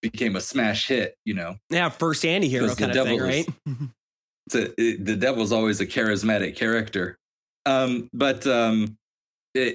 [0.00, 1.18] became a smash hit.
[1.26, 3.46] You know, Yeah, first anti-hero kind of thing, right?
[4.46, 7.18] it's a, it, the devil's always a charismatic character.
[7.66, 8.96] Um, but um,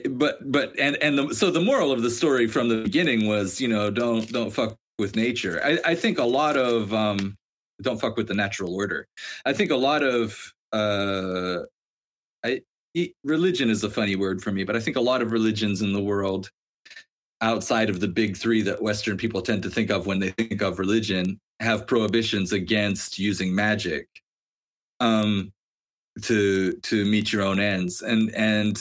[0.09, 3.61] but but and and the, so the moral of the story from the beginning was
[3.61, 5.61] you know don't don't fuck with nature.
[5.63, 7.37] I, I think a lot of um,
[7.81, 9.07] don't fuck with the natural order.
[9.45, 11.59] I think a lot of uh,
[12.43, 12.61] I
[13.23, 15.93] religion is a funny word for me, but I think a lot of religions in
[15.93, 16.49] the world
[17.41, 20.61] outside of the big three that Western people tend to think of when they think
[20.61, 24.07] of religion have prohibitions against using magic
[24.99, 25.51] um
[26.21, 28.77] to to meet your own ends and and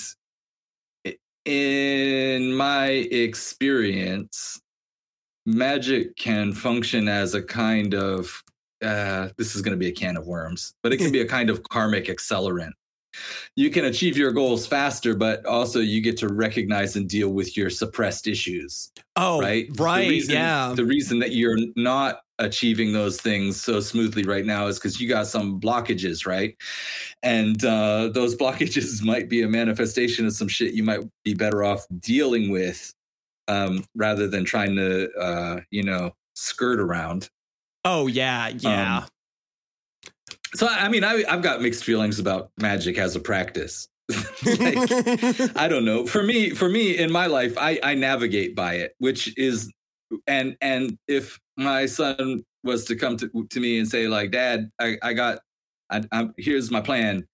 [1.48, 4.60] in my experience
[5.46, 8.42] magic can function as a kind of
[8.84, 11.26] uh this is going to be a can of worms but it can be a
[11.26, 12.72] kind of karmic accelerant
[13.56, 17.56] you can achieve your goals faster but also you get to recognize and deal with
[17.56, 20.02] your suppressed issues Oh, right right.
[20.02, 20.72] the reason, yeah.
[20.76, 25.08] the reason that you're not achieving those things so smoothly right now is because you
[25.08, 26.56] got some blockages right
[27.22, 31.64] and uh, those blockages might be a manifestation of some shit you might be better
[31.64, 32.94] off dealing with
[33.48, 37.30] um, rather than trying to uh, you know skirt around
[37.84, 38.48] oh, yeah.
[38.48, 38.98] Yeah.
[38.98, 39.04] Um,
[40.54, 43.88] so i mean I, i've got mixed feelings about magic as a practice
[44.46, 44.90] like,
[45.56, 46.06] I don't know.
[46.06, 49.70] For me, for me in my life, I, I navigate by it, which is
[50.26, 54.70] and and if my son was to come to, to me and say like, Dad,
[54.80, 55.40] I, I got,
[55.90, 57.26] I, I'm here's my plan.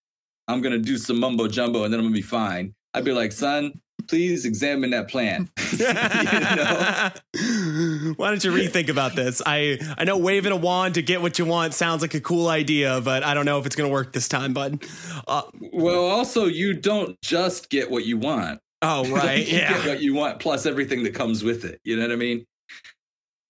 [0.49, 2.75] I'm gonna do some mumbo jumbo and then I'm gonna be fine.
[2.93, 5.51] I'd be like, son, please examine that plan.
[8.17, 9.43] Why don't you rethink about this?
[9.45, 12.49] I I know waving a wand to get what you want sounds like a cool
[12.49, 14.85] idea, but I don't know if it's going to work this time, bud.
[15.27, 18.61] Uh, well, also, you don't just get what you want.
[18.83, 19.39] oh, right.
[19.47, 19.87] you get yeah.
[19.87, 21.81] what you want plus everything that comes with it.
[21.85, 22.45] You know what I mean?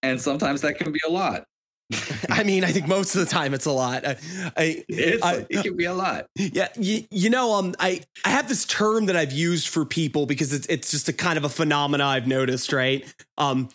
[0.05, 1.45] And sometimes that can be a lot.
[2.31, 4.07] I mean, I think most of the time it's a lot.
[4.07, 4.17] I,
[4.57, 4.85] I,
[5.23, 6.27] I- it can be a lot.
[6.35, 10.27] Yeah, you, you know, um, I I have this term that I've used for people
[10.27, 13.05] because it's it's just a kind of a phenomena I've noticed, right?
[13.37, 13.69] Um,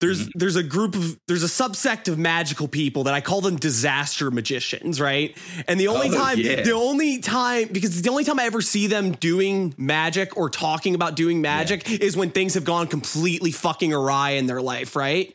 [0.00, 0.38] there's Mm-hmm.
[0.38, 4.30] there's a group of there's a subsect of magical people that I call them disaster
[4.30, 5.36] magicians, right?
[5.66, 6.62] And the only Oh, time yeah.
[6.62, 10.94] the only time because the only time I ever see them doing magic or talking
[10.94, 15.34] about doing magic is when things have gone completely fucking awry in their life, right?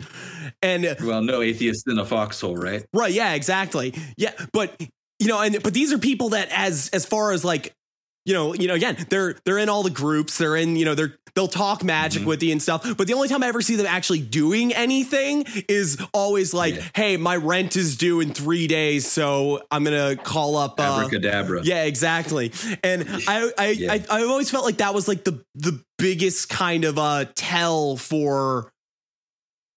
[0.64, 2.86] And Well, no atheists in a right?
[2.94, 3.12] Right.
[3.14, 3.34] Yeah.
[3.34, 3.94] Exactly.
[4.18, 4.32] Yeah.
[4.54, 4.80] But
[5.20, 7.74] you know, and but these are people that, as as far as like,
[8.26, 10.38] you know, you know, again, they're they're in all the groups.
[10.38, 12.26] They're in, you know, they're they'll talk magic Mhm.
[12.26, 12.98] with you and stuff.
[12.98, 16.84] But the only time I ever see them actually doing anything is always like, Yeah.
[16.94, 20.78] hey, my rent is due in three days, so I'm gonna call up.
[20.80, 21.62] Uh, Abracadabra.
[21.64, 22.52] yeah, exactly.
[22.84, 23.94] And I I, Yeah.
[23.94, 27.96] I I always felt like that was like the the biggest kind of uh tell
[27.96, 28.72] for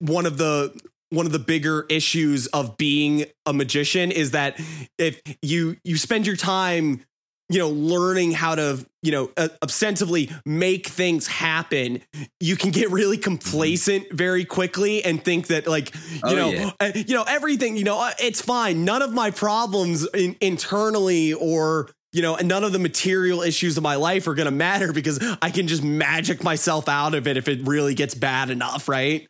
[0.01, 0.72] one of the
[1.15, 4.61] one of the bigger issues of being a magician is that
[4.99, 7.03] if you you spend your time
[7.51, 12.01] you know learning how to you know uh, ostensibly make things happen
[12.41, 16.71] you can get really complacent very quickly and think that like you Oh, know yeah.
[16.81, 21.35] uh, you know everything you know uh, it's fine none of my problems in, internally
[21.35, 24.93] or you know none of the material issues of my life are going to matter
[24.95, 28.89] because i can just magic myself out of it if it really gets bad enough
[28.89, 29.29] right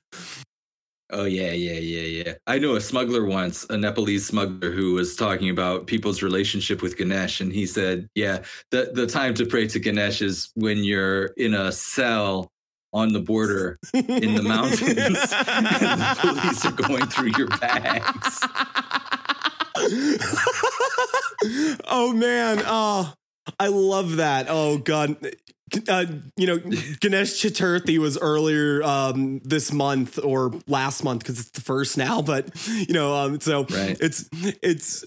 [1.14, 2.34] Oh yeah, yeah, yeah, yeah.
[2.48, 6.98] I know a smuggler once, a Nepalese smuggler who was talking about people's relationship with
[6.98, 8.42] Ganesh, and he said, "Yeah,
[8.72, 12.50] the the time to pray to Ganesh is when you're in a cell
[12.92, 18.40] on the border in the mountains, and the police are going through your bags."
[21.88, 23.12] oh man oh
[23.58, 25.16] i love that oh god
[25.88, 26.06] uh,
[26.36, 26.58] you know
[27.00, 32.22] ganesh chaturthi was earlier um this month or last month because it's the first now
[32.32, 33.96] but you know um so Right.
[34.00, 34.28] it's
[34.62, 35.04] it's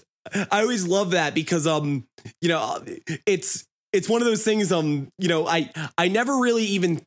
[0.50, 2.04] i always love that because um
[2.40, 2.82] you know
[3.26, 7.00] it's it's one of those things um you know i i never really even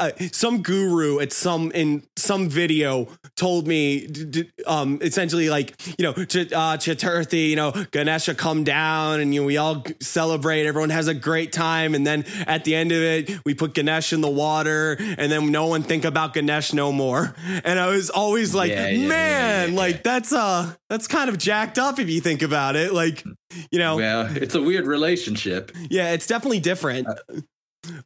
[0.00, 5.80] uh, some guru at some in some video told me d- d- um essentially like
[5.98, 9.84] you know Ch- uh, Chaturthi you know Ganesha come down and you know, we all
[10.00, 10.66] celebrate.
[10.66, 11.94] Everyone has a great time.
[11.94, 15.52] And then at the end of it we put Ganesh in the water and then
[15.52, 17.36] no one think about Ganesh no more.
[17.64, 21.38] And I was always like Yeah, yeah, man yeah, like that's uh that's kind of
[21.38, 22.92] jacked up if you think about it.
[22.92, 23.22] Like
[23.70, 23.96] you know.
[23.96, 25.70] Well, it's a weird relationship.
[25.88, 27.06] yeah it's definitely different.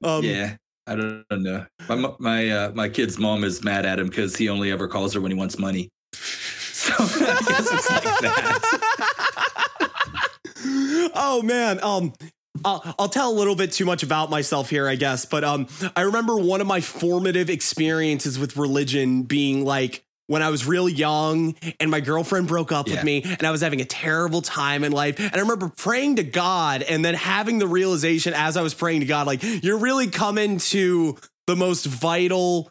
[0.04, 0.56] Um yeah.
[0.90, 1.66] I don't, know.
[1.88, 5.14] My my uh, my kid's mom is mad at him because he only ever calls
[5.14, 5.88] her when he wants money.
[6.80, 8.70] So I guess it's like that.
[11.14, 12.14] oh man um
[12.64, 15.66] I'll, I'll tell a little bit too much about myself here, I guess, but um,
[15.94, 20.88] I remember one of my formative experiences with religion being like when I was real
[20.88, 22.94] young and my girlfriend broke up Yeah.
[22.94, 25.18] with me and I was having a terrible time in life.
[25.18, 29.00] And I remember praying to God and then having the realization as I was praying
[29.00, 31.16] to God, like, you're really coming to
[31.48, 32.70] the most vital,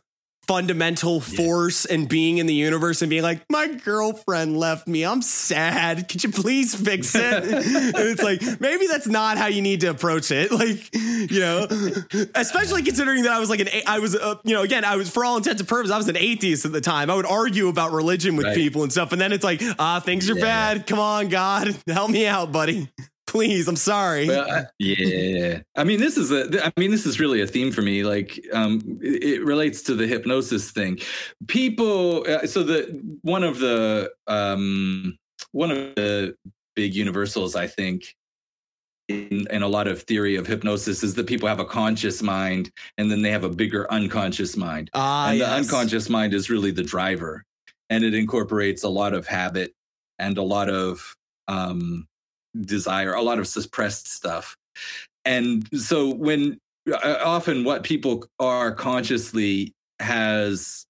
[0.49, 5.05] fundamental force and being in the universe and being like, my girlfriend left me.
[5.05, 6.09] I'm sad.
[6.09, 7.21] Could you please fix it?
[7.43, 10.49] and it's like, maybe that's not how you need to approach it.
[10.59, 11.67] Like, you know,
[12.35, 15.09] especially considering that I was like an, I was, uh, you know, again, I was
[15.09, 17.09] for all intents and purposes, I was an atheist at the time.
[17.09, 18.55] I would argue about religion with Right.
[18.55, 19.11] people and stuff.
[19.13, 20.41] And then it's like, ah, things are Yeah.
[20.41, 20.87] bad.
[20.87, 22.89] Come on, God, help me out, buddy.
[23.29, 24.27] Please, I'm sorry.
[24.27, 25.59] Well, I- yeah.
[25.75, 26.65] I mean, this is a.
[26.65, 28.03] I mean, this is really a theme for me.
[28.03, 30.97] Like, um, it, it relates to the hypnosis thing.
[31.45, 32.25] People.
[32.27, 35.15] Uh, so the one of the um,
[35.51, 36.35] one of the
[36.75, 38.15] big universals, I think,
[39.09, 42.71] in, in a lot of theory of hypnosis is that people have a conscious mind
[42.97, 44.89] and then they have a bigger unconscious mind.
[44.95, 45.47] Ah, and yes.
[45.47, 47.45] the unconscious mind is really the driver
[47.91, 49.71] and it incorporates a lot of habit
[50.17, 51.15] and a lot of
[51.47, 52.07] um,
[52.65, 54.55] desire a lot of suppressed stuff
[55.25, 56.59] and so when
[56.91, 60.85] uh, often what people are consciously has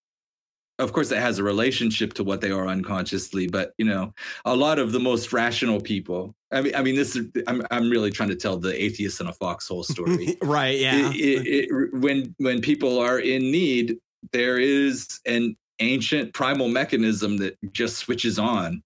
[0.78, 4.14] of course it has a relationship to what they are unconsciously but you know
[4.46, 7.90] a lot of the most rational people i mean i mean this is i'm, I'm
[7.90, 10.78] really trying to tell the atheist in a foxhole story right.
[10.78, 11.10] Yeah.
[11.10, 13.98] it, it, it, when when people are in need,
[14.32, 18.84] there is an ancient primal mechanism that just switches on.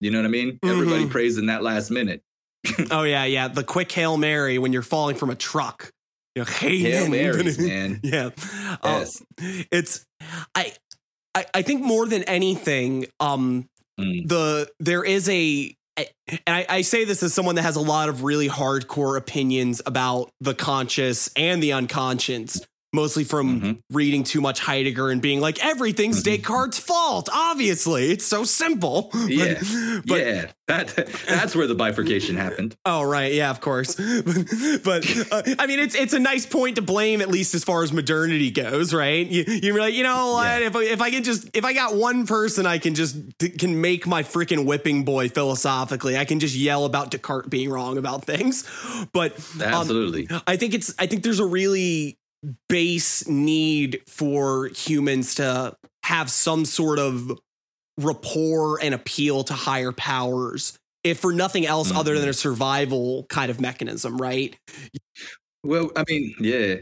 [0.00, 0.58] You know what I mean?
[0.64, 1.10] Everybody Mhm.
[1.10, 2.22] prays in that last minute.
[2.90, 3.48] oh yeah, yeah.
[3.48, 5.90] The quick hail mary when you're falling from a truck.
[6.34, 7.08] You know, hey, Hail.
[7.08, 8.00] Marys, man.
[8.04, 8.30] yeah.
[8.82, 9.22] Uh, Yes.
[9.72, 10.06] it's
[10.54, 10.72] I,
[11.34, 13.68] I I think more than anything, um,
[14.00, 14.28] Mm.
[14.28, 18.08] the there is a and I, I say this as someone that has a lot
[18.08, 22.60] of really hardcore opinions about the conscious and the unconscious,
[22.92, 23.78] mostly from Mhm.
[23.90, 26.24] reading too much Heidegger and being like, everything's Mhm.
[26.24, 27.28] Descartes' fault.
[27.32, 29.10] Obviously, it's so simple.
[29.12, 30.00] But- Yeah.
[30.06, 32.74] but, yeah, that that's where the bifurcation happened.
[32.86, 33.94] Oh right, yeah, of course.
[34.84, 37.64] but but, uh, I mean, it's it's a nice point to blame, at least as
[37.64, 39.26] far as modernity goes, right?
[39.26, 40.60] You you're like, you know what?
[40.60, 40.66] Yeah.
[40.68, 43.16] If I, if I can just if I got one person, I can just
[43.58, 46.16] can make my freaking whipping boy philosophically.
[46.16, 48.64] I can just yell about Descartes being wrong about things.
[49.12, 50.28] But um, Absolutely.
[50.46, 52.16] I think it's I think there's a really
[52.68, 57.32] base need for humans to have some sort of
[57.98, 62.20] rapport and appeal to higher powers if for nothing else other Mm-hmm.
[62.20, 64.56] than a survival kind of mechanism right
[65.64, 66.76] well, I mean, yeah.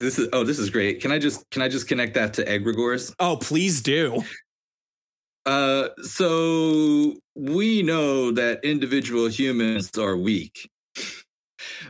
[0.00, 1.00] This is oh, this is great.
[1.00, 3.12] Can I just can I just connect that to egregores?
[3.20, 4.22] oh please do
[5.46, 10.68] Uh, so we know that individual humans are weak.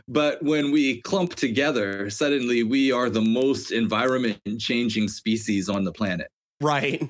[0.07, 5.91] But when we clump together, suddenly we are the most environment changing species on the
[5.91, 6.29] planet.
[6.61, 7.09] right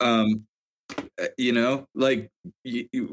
[0.00, 0.46] Um,
[1.38, 2.30] you know, like
[2.64, 3.06] y- y-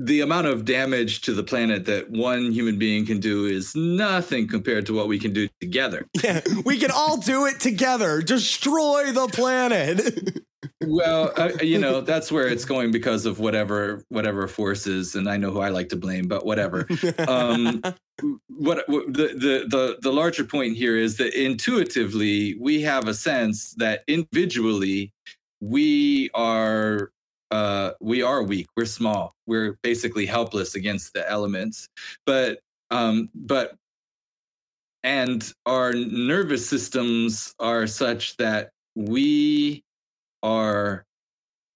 [0.00, 4.46] the amount of damage to the planet that one human being can do is nothing
[4.46, 6.06] compared to what we can do together.
[6.22, 10.42] yeah we can all do it together destroy the planet
[10.86, 15.36] well uh, you know that's where it's going because of whatever whatever forces and i
[15.36, 16.86] know who i like to blame but whatever
[17.28, 17.82] um
[18.48, 23.14] what, what the, the the the larger point here is that intuitively we have a
[23.14, 25.12] sense that individually
[25.60, 27.10] we are
[27.50, 28.66] uh we are weak.
[28.76, 29.34] We're small.
[29.46, 31.88] We're basically helpless against the elements.
[32.26, 32.60] But
[32.90, 33.76] um but
[35.04, 39.84] and our nervous systems are such that we
[40.42, 41.04] are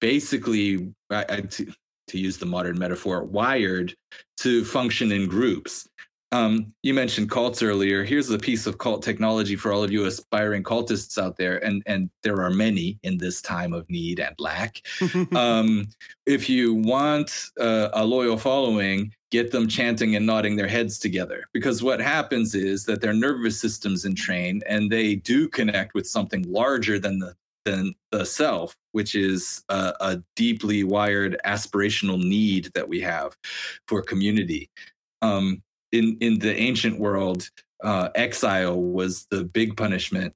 [0.01, 1.73] basically I, I, to,
[2.09, 3.95] to use the modern metaphor wired
[4.39, 5.89] to function in groups
[6.33, 8.05] Um, you mentioned cults earlier.
[8.05, 11.83] Here's a piece of cult technology for all of you aspiring cultists out there, and
[11.87, 14.81] and there are many in this time of need and lack.
[15.35, 15.87] um,
[16.25, 21.45] if you want uh, a loyal following, get them chanting and nodding their heads together.
[21.53, 26.51] Because what happens is that their nervous system's entrained, and they do connect with something
[26.51, 27.35] larger than the
[27.67, 33.37] than the self, which is a, a deeply wired aspirational need that we have
[33.87, 34.71] for community.
[35.21, 35.63] Um,
[35.93, 37.49] in in the ancient world,
[37.83, 40.35] uh, exile was the big punishment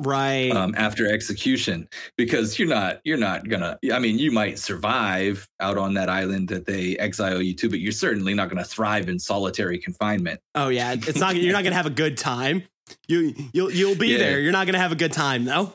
[0.00, 0.50] right.
[0.52, 5.78] um, after execution because you're not you're not gonna i mean you might survive out
[5.78, 9.18] on that island that they exile you to but you're certainly not gonna thrive in
[9.18, 10.40] solitary confinement.
[10.54, 10.92] Oh yeah.
[10.92, 12.62] It's not you're not gonna have a good time.
[13.08, 14.18] You you'll you'll be Yeah.
[14.18, 14.40] there.
[14.40, 15.72] You're not gonna have a good time though.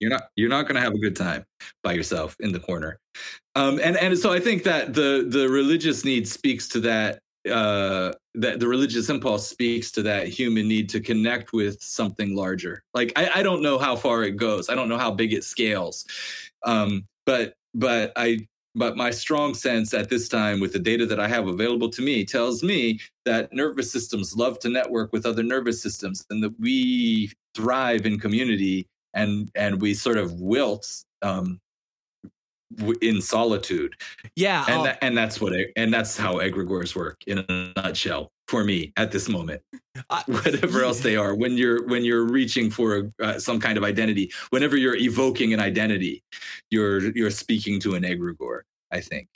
[0.00, 1.46] You're not you're not going to have a good time
[1.82, 2.98] by yourself in the corner.
[3.54, 7.20] Um and and so i think that the the religious need speaks to that
[7.50, 12.82] uh that the religious impulse speaks to that human need to connect with something larger.
[12.94, 14.68] Like i i don't know how far it goes.
[14.68, 16.04] I don't know how big it scales.
[16.64, 18.38] Um but but i
[18.74, 22.02] but my strong sense at this time with the data that i have available to
[22.02, 26.54] me tells me that nervous systems love to network with other nervous systems and that
[26.58, 30.86] we thrive in community and and we sort of wilt
[31.22, 31.60] um
[33.00, 33.94] in solitude.
[34.36, 38.30] Yeah and uh, that, and that's what and that's how egregores work in a nutshell
[38.48, 39.62] for me at this moment.
[40.10, 43.84] I- whatever else they are when you're when you're reaching for uh, some kind of
[43.84, 46.22] identity whenever you're evoking an identity
[46.70, 49.28] you're you're speaking to an egregore i think.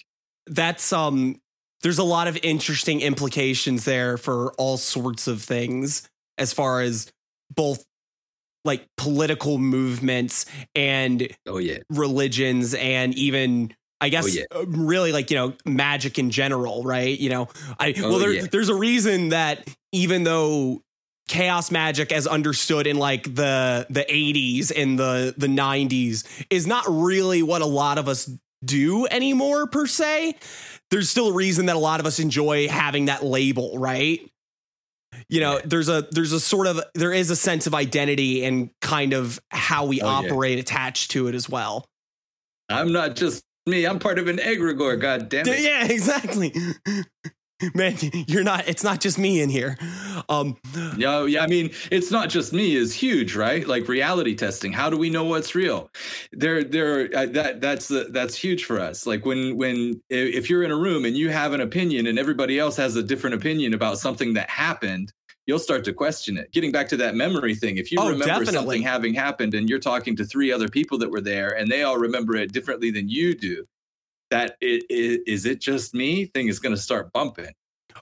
[0.47, 1.41] That's um
[1.83, 6.09] there's a lot of interesting implications there for all sorts of things
[6.39, 7.11] as far as
[7.55, 7.85] both
[8.69, 10.47] like political movements
[10.77, 14.45] and oh yeah religions and even I guess yeah.
[14.55, 17.19] uh, really like you know magic in general, right?
[17.19, 17.49] You know,
[17.81, 18.47] I Oh, well there, yeah.
[18.51, 20.83] there's a reason that even though
[21.29, 26.85] chaos magic as understood in like the the 80s and the the 90s is not
[26.89, 28.31] really what a lot of us
[28.65, 30.35] do anymore per se
[30.91, 34.21] there's still a reason that a lot of us enjoy having that label right
[35.29, 35.63] you know Yeah.
[35.65, 39.41] there's a there's a sort of there is a sense of identity and kind of
[39.51, 40.29] how we Oh, yeah.
[40.29, 41.85] operate attached to it as well
[42.69, 46.53] i'm not just me i'm part of an egregore god damn it yeah exactly
[47.75, 47.95] man
[48.29, 49.77] you're not it's not just me in here
[50.29, 50.57] um
[50.97, 51.43] Yeah, yeah.
[51.43, 53.67] I mean, it's not just me is huge, right?
[53.67, 54.73] Like reality testing.
[54.73, 55.91] How do we know what's real?
[56.33, 57.09] There, there.
[57.15, 59.07] Uh, that that's the that's huge for us.
[59.07, 62.59] Like when when if you're in a room and you have an opinion and everybody
[62.59, 65.13] else has a different opinion about something that happened,
[65.47, 66.51] you'll start to question it.
[66.53, 68.53] Getting back to that memory thing, if you Oh, remember definitely.
[68.53, 71.83] something having happened and you're talking to three other people that were there and they
[71.83, 73.67] all remember it differently than you do,
[74.31, 77.53] that it, it is it just me thing is going to start bumping.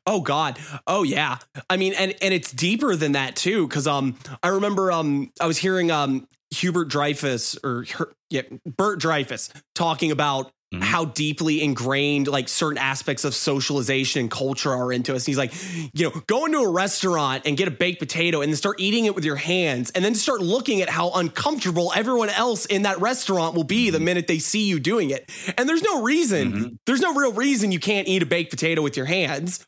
[0.06, 0.58] Oh God.
[0.86, 1.38] Oh yeah.
[1.70, 5.46] I mean, and and it's deeper than that too, because um, I remember um, I
[5.46, 10.82] was hearing um Hubert Dreyfus or her, yeah, Bert Dreyfus talking about Mhm.
[10.82, 15.22] how deeply ingrained like certain aspects of socialization and culture are into us.
[15.22, 15.52] And he's like,
[15.94, 19.04] you know, go into a restaurant and get a baked potato and then start eating
[19.04, 23.00] it with your hands, and then start looking at how uncomfortable everyone else in that
[23.00, 25.30] restaurant will be the minute they see you doing it.
[25.56, 26.78] And there's no reason, Mhm.
[26.84, 29.60] there's no real reason you can't eat a baked potato with your hands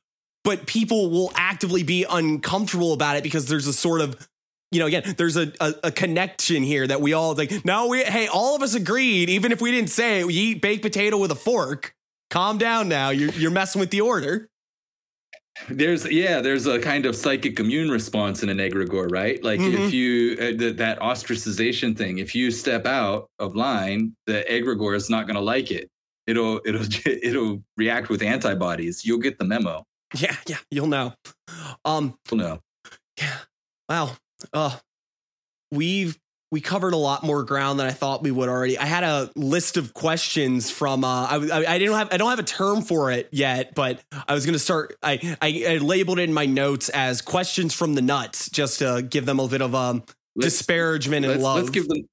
[0.45, 4.17] but people will actively be uncomfortable about it because there's a sort of
[4.73, 8.03] you know again there's a, a, a connection here that we all like no we
[8.05, 11.17] hey all of us agreed even if we didn't say it we eat baked potato
[11.17, 11.95] with a fork
[12.31, 14.49] calm down now you're, you're messing with the order
[15.69, 19.43] There's yeah, there's a kind of psychic immune response in an egregore, right?
[19.43, 19.75] Like Mhm.
[19.87, 24.95] if you uh, th- that ostracization thing, if you step out of line, the egregore
[24.95, 25.89] is not going to like it.
[26.29, 29.05] It'll it'll it'll react with antibodies.
[29.05, 29.83] You'll get the memo.
[30.17, 31.13] yeah yeah you'll know
[31.85, 32.61] um You'll know.
[33.19, 33.39] Yeah.
[33.89, 34.13] wow
[34.53, 34.77] uh
[35.71, 36.19] we've
[36.51, 38.79] we covered a lot more ground than I thought we would already.
[38.79, 42.31] I had a list of questions from uh I, I, I didn't have I don't
[42.31, 46.19] have a term for it yet, but I was gonna start I, I I labeled
[46.19, 49.61] it in my notes as questions from the nuts just to give them a bit
[49.61, 50.05] of um
[50.37, 51.57] Let's, disparagement and let's, love.
[51.57, 52.07] let's give them.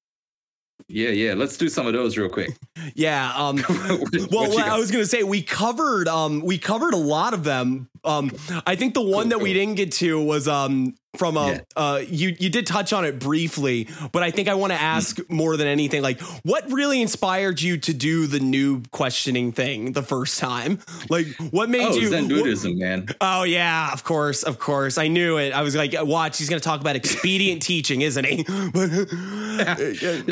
[0.88, 1.34] Yeah, yeah.
[1.34, 2.50] Let's do some of those real quick.
[2.96, 4.68] yeah, um What well, got?
[4.68, 7.90] I was gonna say we covered um we covered a lot of them.
[8.04, 8.32] Um,
[8.68, 11.60] I think the one Cool, that we didn't get to was um from uh, Yeah.
[11.76, 15.18] uh you you did touch on it briefly, but I think I want to ask
[15.30, 20.04] more than anything like what really inspired you to do the new questioning thing the
[20.04, 20.80] first time?
[21.10, 23.08] Like what made oh, you Zen what- Buddhism, man.
[23.22, 24.98] Oh yeah, of course, of course.
[24.98, 25.54] I knew it.
[25.54, 28.46] I was like, watch, he's gonna talk about expedient teaching, isn't he?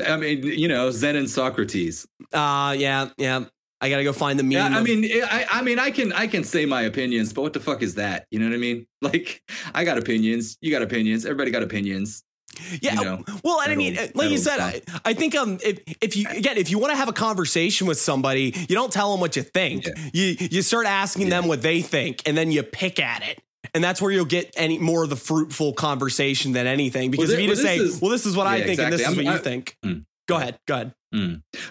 [0.05, 2.07] I mean, you know, Zen and Socrates.
[2.31, 3.45] Uh yeah, yeah.
[3.83, 4.51] I gotta go find the meme.
[4.51, 7.41] Yeah, I of- mean, I, I mean, I can, I can say my opinions, but
[7.41, 8.25] what the fuck is that?
[8.31, 8.87] You know what I mean?
[9.03, 9.43] Like,
[9.75, 12.23] I got opinions, you got opinions, everybody got opinions.
[12.81, 12.93] yeah.
[12.93, 14.81] you know, well, and I mean, old- like you said, I.
[15.03, 17.99] I think um, if if you again, if you want to have a conversation with
[17.99, 19.85] somebody, you don't tell them what you think.
[19.85, 19.93] Yeah.
[20.13, 23.41] You you start asking them what they think, and then you pick at it.
[23.73, 27.09] And that's where you'll get any more of the fruitful conversation than anything.
[27.11, 28.79] Because there- if you just well, say, is- "Well, this is what I yeah, think,
[28.81, 30.05] and this is I'm- what you I- think," Mm.
[30.27, 30.93] Go ahead, go ahead.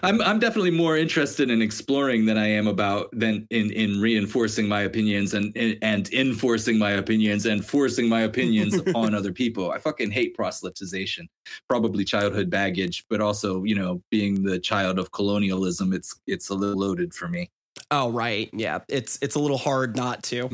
[0.03, 4.67] I'm, I'm definitely more interested in exploring than I am about than in in reinforcing
[4.69, 9.71] my opinions and and enforcing my opinions and forcing my opinions upon other people.
[9.71, 11.27] I fucking hate proselytization.
[11.67, 16.55] Probably childhood baggage, but also you know being the child of colonialism, it's it's a
[16.55, 17.51] little loaded for me.
[17.91, 20.49] Oh, right, yeah, it's it's a little hard not to.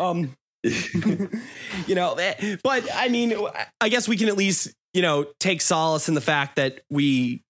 [0.00, 0.36] Um,
[1.86, 3.34] you know, eh, but I mean,
[3.80, 7.42] I guess we can at least, you know, take solace in the fact that we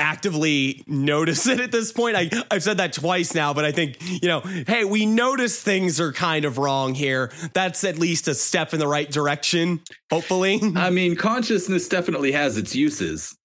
[0.00, 2.16] actively notice it at this point.
[2.16, 6.00] I, I've said that twice now, but I think, you know, hey, we notice things
[6.00, 7.30] are kind of wrong here.
[7.52, 10.60] That's at least a step in the right direction, hopefully.
[10.76, 13.36] I mean, consciousness definitely has its uses.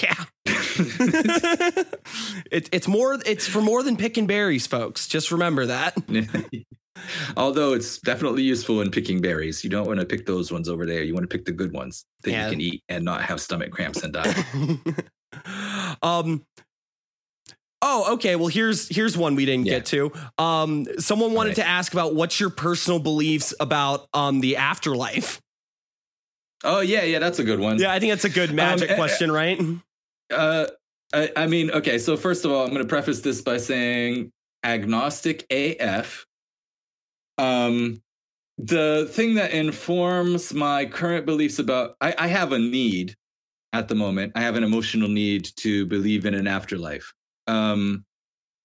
[0.00, 0.24] yeah.
[2.50, 5.08] it, it's more, it's for more than picking berries, folks.
[5.08, 5.96] Just remember that.
[7.36, 9.62] Although it's definitely useful in picking berries.
[9.64, 11.02] You don't want to pick those ones over there.
[11.02, 12.44] You want to pick the good ones that Yeah.
[12.46, 14.34] you can eat and not have stomach cramps and die.
[16.02, 16.44] um
[17.82, 18.36] Oh, okay.
[18.36, 19.74] Well, here's here's one we didn't Yeah.
[19.74, 20.10] get to.
[20.38, 21.56] Um, someone wanted right.
[21.56, 25.40] to ask about what's your personal beliefs about um the afterlife.
[26.64, 27.78] oh yeah, yeah, that's a good one.
[27.78, 29.60] Yeah, I think that's a good magic eh, eh, question, right?
[30.32, 30.66] Uh,
[31.12, 31.98] I, I mean, okay.
[31.98, 34.32] So first of all, I'm going to preface this by saying
[34.64, 36.25] agnostic AF.
[37.38, 38.02] Um,
[38.58, 43.14] the thing that informs my current beliefs about I, I have a need
[43.72, 44.32] at the moment.
[44.34, 47.12] I have an emotional need to believe in an afterlife.
[47.46, 48.04] Um,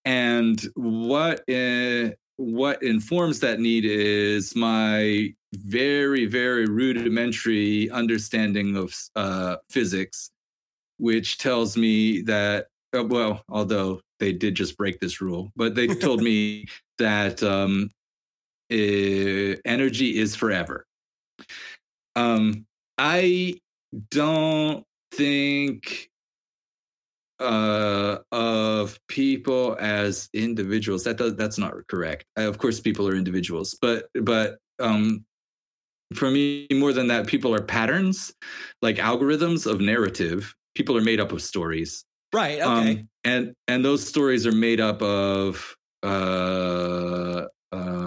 [0.06, 9.58] and what uh, what informs that need is my very very rudimentary understanding of uh,
[9.70, 10.32] physics
[10.98, 12.68] which tells me that
[12.98, 16.66] uh, well although they did just break this rule but they told me
[16.98, 17.90] that um,
[18.72, 20.86] eh, energy is forever
[22.16, 22.66] um,
[22.98, 23.56] i
[24.10, 26.10] don't think
[27.40, 33.16] uh, of people as individuals that does, that's not correct Uh, of course people are
[33.16, 35.26] individuals but but um,
[36.14, 38.34] for me more than that people are patterns
[38.82, 42.62] like algorithms of narrative people are made up of stories Right.
[42.62, 42.92] Okay.
[42.92, 48.01] um, and and those stories are made up of uh, uh,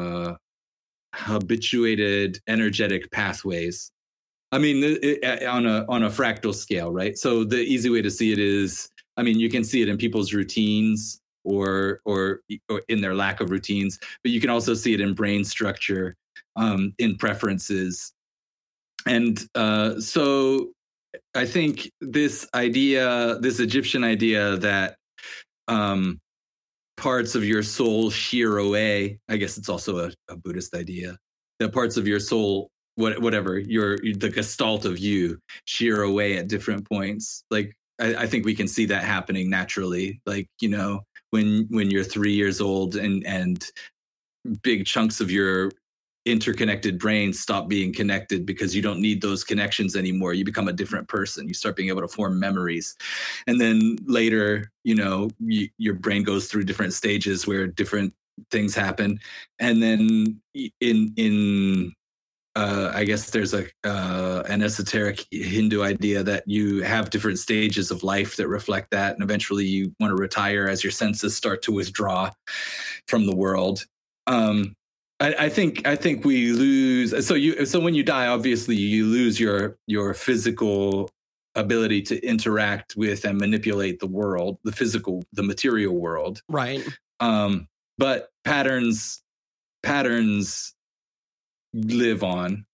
[1.15, 3.91] habituated energetic pathways.
[4.53, 7.17] I mean, it, it- on a on a fractal scale, right?
[7.19, 9.97] So the easy way to see it is, I mean, you can see it in
[9.99, 14.95] people's routines or or, or in their lack of routines, but you can also see
[14.95, 16.17] it in brain structure,
[16.57, 18.13] um, in preferences,
[19.07, 20.71] and uh, so
[21.35, 24.97] I think this idea, this Egyptian idea that
[25.69, 26.21] um,
[26.97, 29.19] parts of your soul shear away.
[29.29, 31.17] I guess it's also a, a Buddhist idea
[31.59, 36.49] that parts of your soul, what, whatever, your the gestalt of you, shear away at
[36.49, 37.45] different points.
[37.51, 40.21] Like I, I think we can see that happening naturally.
[40.27, 43.65] Like you know, when when you're three years old and and
[44.63, 45.71] big chunks of your
[46.27, 50.35] interconnected brains stop being connected because you don't need those connections anymore.
[50.35, 51.49] You become a different person.
[51.49, 52.97] You start being able to form memories.
[53.47, 58.15] And then later you know you, your brain goes through different stages where different
[58.51, 59.21] things happen.
[59.59, 60.41] And then
[60.81, 61.95] in in
[62.57, 67.91] uh, I guess there's a uh, an esoteric Hindu idea that you have different stages
[67.91, 71.63] of life that reflect that, and eventually you want to retire as your senses start
[71.63, 72.31] to withdraw
[73.09, 73.85] from the world.
[74.29, 74.77] Um,
[75.25, 77.27] I, I think I think we lose.
[77.27, 81.11] So you so when you die, obviously you lose your your physical
[81.55, 86.43] ability to interact with and manipulate the world, the physical, the material world.
[86.49, 86.87] Right.
[87.21, 89.23] Um, but patterns
[89.83, 90.75] patterns
[91.73, 92.67] live on.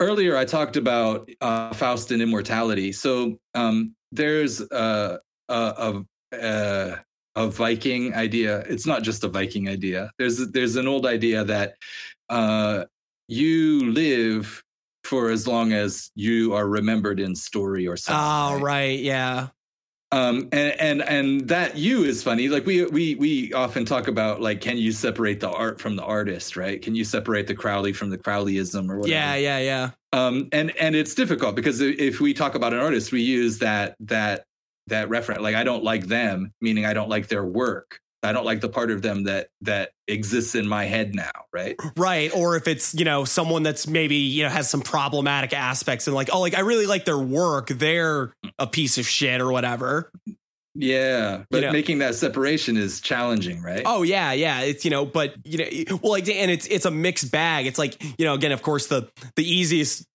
[0.00, 2.92] Earlier, I talked about uh, Faust and immortality.
[2.92, 7.04] So um, there's a, a, a, a
[7.36, 8.60] Viking idea.
[8.60, 10.10] It's not just a Viking idea.
[10.18, 11.74] There's there's an old idea that
[12.28, 12.84] uh,
[13.28, 14.62] you live
[15.02, 18.58] for as long as you are remembered in story or something.
[18.58, 18.98] Oh, right.
[18.98, 19.48] Yeah.
[20.12, 22.48] Um, and, and and that you is funny.
[22.48, 26.04] Like we we we often talk about like, can you separate the art from the
[26.04, 26.80] artist, right?
[26.80, 29.08] Can you separate the Crowley from the Crowleyism or whatever?
[29.08, 29.34] Yeah.
[29.34, 29.58] Yeah.
[29.58, 29.90] Yeah.
[30.12, 33.96] Um, and and it's difficult because if we talk about an artist, we use that
[34.00, 34.44] that
[34.88, 35.40] that reference.
[35.42, 38.00] Like I don't like them, meaning I don't like their work.
[38.24, 41.76] I don't like the part of them that that exists in my head now, right?
[41.96, 42.34] Right.
[42.34, 46.16] Or if it's, you know, someone that's maybe, you know, has some problematic aspects and
[46.16, 47.68] like, oh, like I really like their work.
[47.68, 50.10] They're a piece of shit or whatever.
[50.74, 51.44] Yeah.
[51.50, 53.82] But know- making that separation is challenging, right?
[53.84, 54.62] Oh yeah, yeah.
[54.62, 57.66] It's you know, but you know, well, like, and it's it's a mixed bag.
[57.66, 60.06] It's like you know, again, of course, the the easiest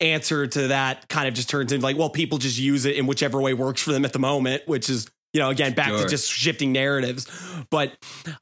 [0.00, 3.06] answer to that kind of just turns into like, well, people just use it in
[3.06, 6.08] whichever way works for them at the moment, which is you know, again, back to
[6.08, 7.26] just shifting narratives.
[7.70, 7.92] But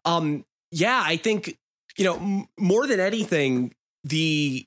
[0.04, 1.58] um, yeah, I think
[1.96, 3.74] you know, m- more than anything,
[4.04, 4.66] the.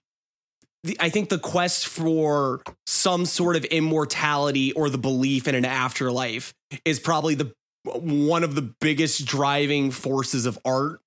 [0.84, 5.66] The, I think the quest for some sort of immortality or the belief in an
[5.66, 6.54] afterlife
[6.86, 7.52] is probably the
[7.84, 11.02] one of the biggest driving forces of art.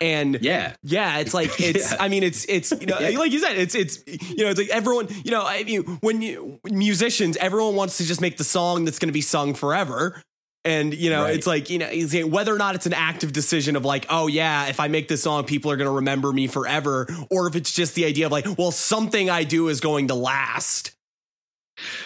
[0.00, 0.74] And Yeah.
[0.82, 1.92] yeah, it's like it's.
[1.92, 1.98] Yeah.
[2.00, 3.18] I mean, it's it's you know, Yeah.
[3.18, 5.08] like you said, it's it's you know, it's like everyone.
[5.24, 8.98] You know, I mean, when you musicians, everyone wants to just make the song that's
[8.98, 10.20] going to be sung forever.
[10.64, 11.34] And you know, Right.
[11.34, 11.88] it's like you know,
[12.28, 15.22] whether or not it's an active decision of like, oh yeah, if I make this
[15.24, 18.32] song, people are going to remember me forever, or if it's just the idea of
[18.32, 20.91] like, well, something I do is going to last.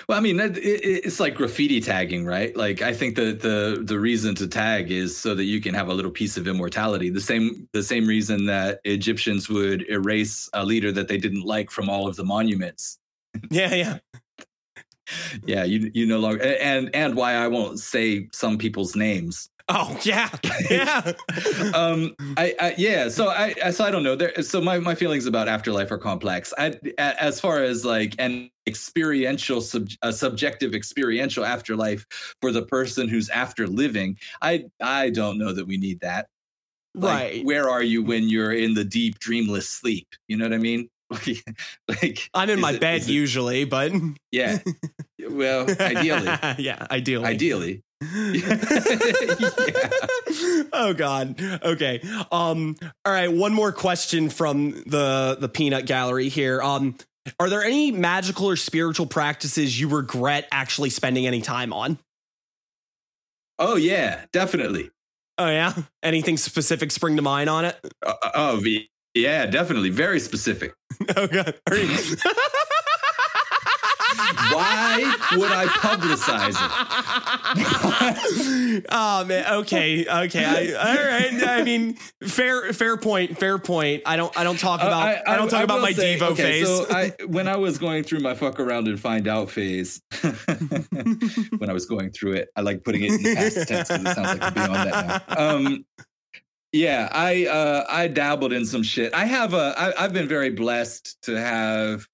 [0.09, 2.57] Well, I mean, it, it- it's like graffiti tagging, right?
[2.57, 5.89] Like, I think the the the reason to tag is so that you can have
[5.89, 7.11] a little piece of immortality.
[7.11, 11.71] The same the same reason that Egyptians would erase a leader that they didn't like
[11.71, 12.99] from all of the monuments.
[13.51, 13.99] Yeah, yeah.
[15.47, 19.49] Yeah, you you no longer and and why I won't say some people's names.
[19.69, 20.31] Oh yeah,
[20.71, 21.13] yeah.
[21.75, 24.15] um I, I yeah so I, I so i don't know.
[24.15, 26.55] There so my, my feelings about afterlife are complex.
[26.57, 32.07] I, as far as like an experiential sub, a subjective experiential afterlife
[32.41, 36.29] for the person who's after living i i don't know that we need that.
[36.95, 37.45] Like, right.
[37.45, 40.07] where are you when you're in the deep dreamless sleep?
[40.29, 40.89] You know what i mean?
[41.89, 43.93] Like, I'm in my it- bed usually, but
[44.31, 44.59] yeah.
[45.29, 46.27] Well ideally.
[46.59, 47.83] Yeah, ideally, ideally
[50.73, 51.41] oh god.
[51.63, 52.01] Okay.
[52.31, 52.77] Um
[53.07, 53.33] all right.
[53.33, 56.61] One more question from the the peanut gallery here.
[56.61, 56.97] Um
[57.41, 61.99] are there any magical or spiritual practices you regret actually spending any time on?
[63.59, 64.27] Oh yeah.
[64.31, 64.91] Definitely.
[65.39, 65.73] Oh yeah?
[66.03, 67.79] Anything specific spring to mind on it?
[68.05, 68.63] Uh, oh
[69.15, 69.47] yeah.
[69.47, 69.89] Definitely.
[69.91, 70.75] Very specific.
[71.15, 71.55] Oh god
[74.53, 76.57] Why would I publicize
[78.77, 78.87] it?
[78.91, 80.45] oh man, okay, okay.
[80.45, 81.49] I, all right.
[81.49, 81.95] I mean,
[82.25, 83.39] fair, fair point.
[83.39, 84.03] Fair point.
[84.07, 86.63] I don't, I don't talk Uh, about, I, don't talk about my say- Devo okay,
[86.63, 86.67] face.
[86.67, 91.69] So I, when I was going through my fuck around and find out phase, when
[91.69, 94.15] I was going through it, I like putting it in the past tense because it
[94.15, 95.55] sounds like I'm beyond that now.
[95.57, 95.85] Um,
[96.73, 99.15] yeah, I uh, I dabbled in some shit.
[99.15, 102.07] I have a I, I've been very blessed to have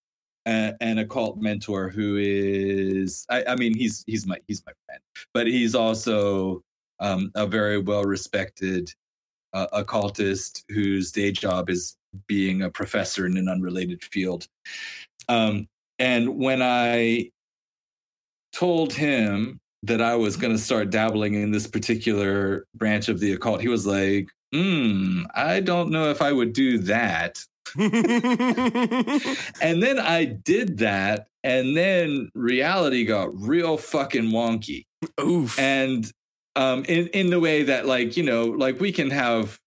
[0.46, 5.00] an occult mentor who is I, I mean he's he's my he's my friend,
[5.34, 6.62] but he's also
[7.00, 8.90] um, a very well respected
[9.52, 14.46] uh, occultist whose day job is being a professor in an unrelated field.
[15.28, 15.68] Um,
[15.98, 17.30] and when I
[18.52, 23.32] told him that I was going to start dabbling in this particular branch of the
[23.32, 27.44] occult, he was like, hmm, I don't know if I would do that.
[29.60, 34.86] and then I did that, and then reality got real fucking wonky
[35.20, 35.58] Oof.
[35.58, 36.10] and
[36.56, 39.58] um in in the way that like you know like we can have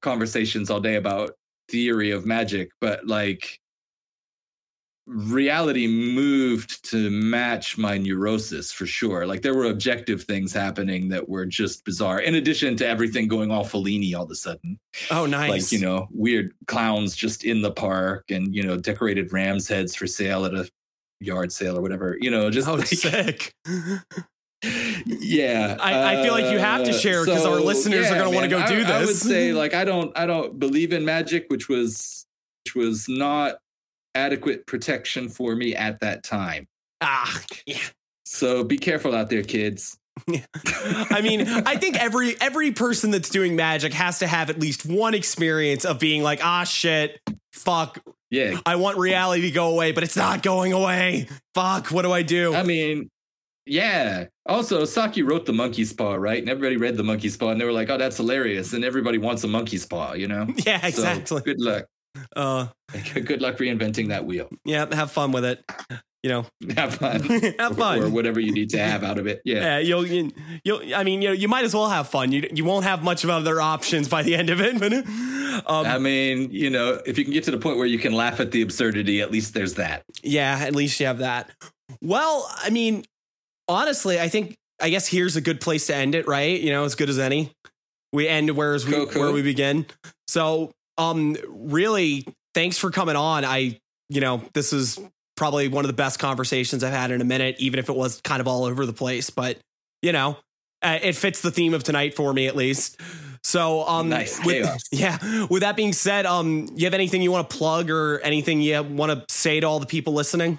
[0.00, 1.32] conversations all day about
[1.68, 3.58] theory of magic but like
[5.10, 11.26] reality moved to match my neurosis for sure like there were objective things happening that
[11.28, 14.78] were just bizarre in addition to everything going all Fellini all of a sudden
[15.10, 15.50] oh, nice.
[15.50, 19.94] like you know weird clowns just in the park and you know decorated ram's heads
[19.94, 20.68] for sale at a
[21.20, 23.54] yard sale or whatever you know just Oh, like, sick.
[25.06, 28.30] yeah I- I feel like you have to uh, share 'cause our listeners are gonna
[28.30, 28.90] wanna man, go do this.
[28.90, 32.26] I would say like i don't i don't believe in magic which was
[32.64, 33.58] which was not
[34.18, 36.66] adequate protection for me at that time.
[37.00, 37.78] Ah, yeah.
[38.24, 39.96] so be careful out there kids.
[40.28, 44.84] I mean, I think every every person that's doing magic has to have at least
[44.84, 47.20] one experience of being like, ah, shit,
[47.52, 48.00] fuck,
[48.30, 48.58] yeah.
[48.66, 51.28] I want reality to go away, but it's not going away.
[51.54, 52.54] Fuck, what do I do?
[52.54, 53.08] i mean
[53.70, 54.24] yeah.
[54.46, 56.38] Also saki wrote the monkey's paw right?
[56.40, 59.18] And everybody read the monkey's paw and they were like oh that's hilarious and everybody
[59.18, 60.46] wants a monkey's paw you know?
[60.66, 61.42] Yeah, So, exactly.
[61.42, 61.84] good luck
[62.36, 62.66] uh,
[63.24, 65.62] good luck reinventing that wheel yeah, have fun with it.
[66.22, 66.46] You know,
[66.76, 67.22] have fun
[67.58, 68.02] have fun.
[68.02, 70.30] or whatever you need to have out of it yeah Yeah, you'll, you,
[70.64, 70.82] you'll.
[70.94, 72.32] I mean, you know, you might as well have fun.
[72.32, 74.78] You you won't have much of other options by the end of it.
[74.80, 74.92] But
[75.70, 78.12] um, I mean, you know, if you can get to the point where you can
[78.12, 80.02] laugh at the absurdity, at least there's that.
[80.22, 81.50] yeah, at least you have that.
[82.02, 83.04] Well, I mean,
[83.68, 86.26] honestly, I think I guess here's a good place to end it.
[86.26, 86.60] Right?
[86.60, 87.52] You know, as good as any.
[88.12, 89.22] we end whereas we Cool, cool.
[89.22, 89.86] where we begin.
[90.26, 93.44] So, um, really, thanks for coming on.
[93.44, 94.98] I, you know, this is
[95.36, 98.20] probably one of the best conversations I've had in a minute, even if it was
[98.22, 99.30] kind of all over the place.
[99.30, 99.58] But
[100.02, 100.36] you know,
[100.82, 103.00] uh, it fits the theme of tonight for me at least.
[103.44, 104.44] So, um, Nice.
[104.44, 104.82] with- Chaos.
[104.92, 105.46] yeah.
[105.48, 108.82] With that being said, um, you have anything you want to plug or anything you
[108.82, 110.58] want to say to all the people listening?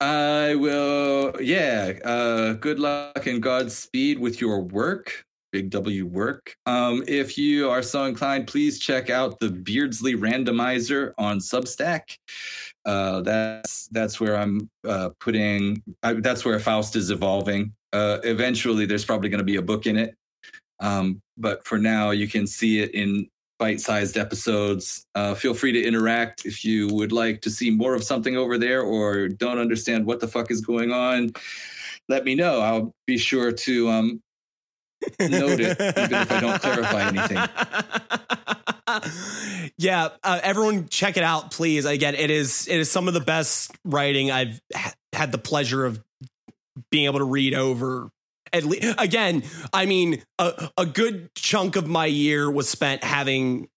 [0.00, 1.92] I will, yeah.
[2.04, 5.24] Uh, good luck and Godspeed with your work.
[5.54, 6.56] Big W work.
[6.66, 12.18] Um, if you are so inclined, please check out the Beardsley Randomizer on Substack.
[12.84, 15.80] Uh, that's that's where I'm uh, putting.
[16.02, 17.72] I, that's where Faust is evolving.
[17.92, 20.16] Uh, eventually, there's probably going to be a book in it.
[20.80, 23.28] Um, but for now, you can see it in
[23.60, 25.06] bite-sized episodes.
[25.14, 28.58] Uh, feel free to interact if you would like to see more of something over
[28.58, 31.30] there or don't understand what the fuck is going on.
[32.08, 32.60] Let me know.
[32.60, 34.20] I'll be sure to um,
[35.20, 37.38] note it, even if I don't clarify anything.
[39.78, 41.84] yeah, uh, everyone check it out, please.
[41.84, 45.84] Again, it is it is some of the best writing I've ha- had the pleasure
[45.84, 46.02] of
[46.90, 48.10] being able to read over.
[48.52, 53.68] At least, again, I mean, a, a good chunk of my year was spent having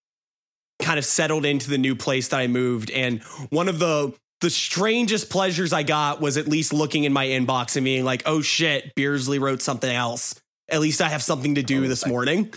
[0.79, 4.49] kind of settled into the new place that I moved, and one of the the
[4.51, 8.41] strangest pleasures I got was at least looking in my inbox and being like, "Oh
[8.41, 10.35] shit, Beardsley wrote something else."
[10.69, 12.53] At least I have something to do this morning.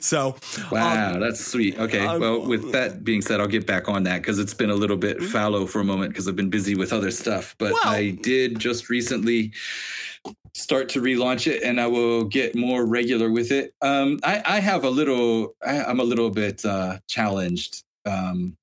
[0.00, 0.36] So,
[0.70, 1.78] Wow, that's sweet.
[1.78, 2.04] Okay.
[2.04, 4.74] um, well, with that being said, I'll get back on that because it's been a
[4.74, 7.54] little bit fallow for a moment because I've been busy with other stuff.
[7.58, 9.52] But Well- I did just recently
[10.54, 13.74] start to relaunch it and I will get more regular with it.
[13.80, 18.56] Um, I, I have a little, I, I'm a little bit uh, challenged um,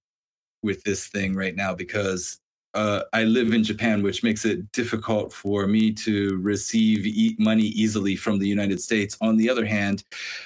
[0.61, 2.39] with this thing right now because
[2.73, 7.63] uh, I live in Japan, which makes it difficult for me to receive e- money
[7.63, 9.17] easily from the United States.
[9.21, 10.03] On the other hand,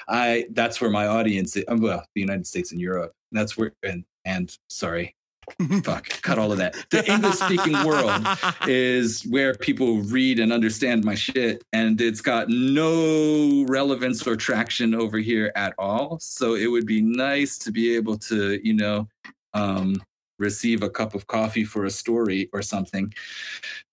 [0.08, 1.66] I that's where my audience is.
[1.68, 3.14] Well, the United States and Europe.
[3.32, 5.16] That's where and and sorry,
[5.84, 6.76] fuck, cut all of that.
[6.90, 8.26] The English speaking world
[8.68, 14.96] is where people read and understand my shit, and it's got no relevance or traction
[14.96, 16.20] over here at all.
[16.22, 19.08] So it would be nice to be able to, you know,
[19.54, 20.02] um,
[20.40, 23.14] receive a cup of coffee for a story or something.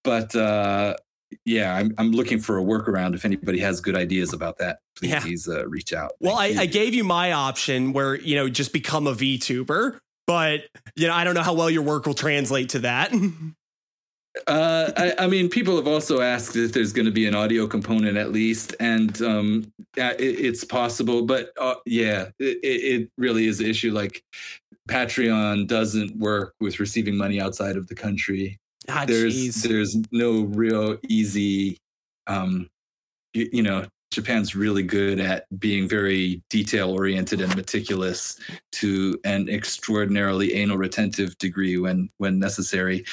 [0.04, 0.96] But uh,
[1.44, 3.14] yeah, I'm I'm looking for a workaround.
[3.14, 5.58] If anybody has good ideas about that, please, Yeah.
[5.60, 6.12] uh, reach out.
[6.20, 10.62] Well, I, I gave you my option where, you know, just become a VTuber, but,
[10.96, 13.12] you know, I don't know how well your work will translate to that.
[14.46, 17.66] Uh, I, I mean, people have also asked if there's going to be an audio
[17.66, 21.22] component at least, and um, yeah, it, it's possible.
[21.26, 23.90] But uh, yeah, it it really is an issue.
[23.92, 24.22] Like
[24.90, 28.58] Patreon doesn't work with receiving money outside of the country.
[28.88, 29.62] ah, there's jeez.
[29.62, 31.78] there's no real easy,
[32.26, 32.68] um,
[33.34, 33.86] you, you know.
[34.12, 38.40] Japan's really good at being very detail oriented and meticulous
[38.72, 43.04] to an extraordinarily anal retentive degree when when necessary.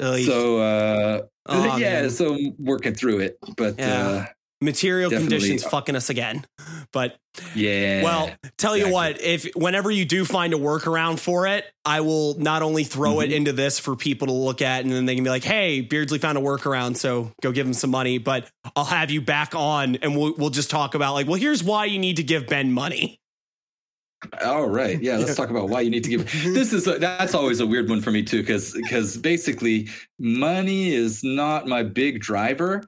[0.00, 0.22] Oy.
[0.24, 1.20] So uh
[1.50, 2.10] Aw, yeah, man.
[2.10, 3.36] so I'm working through it.
[3.58, 4.02] But Yeah.
[4.08, 4.26] uh
[4.60, 6.44] material definitely- conditions fucking us again.
[6.92, 7.16] But
[7.54, 8.02] yeah.
[8.02, 12.38] well, tell you what, if whenever you do find a workaround for it, I will
[12.38, 13.34] not only throw it Mhm.
[13.34, 16.18] into this for people to look at and then they can be like, "Hey, Beardsley
[16.18, 19.96] found a workaround, so go give him some money." But I'll have you back on
[19.96, 22.72] and we'll we'll just talk about like, "Well, here's why you need to give Ben
[22.72, 23.18] money."
[24.42, 25.02] all right.
[25.02, 26.24] Yeah, let's talk about why you need to give
[26.54, 29.88] this is a, that's always a weird one for me too cuz cuz basically
[30.18, 32.82] money is not my big driver.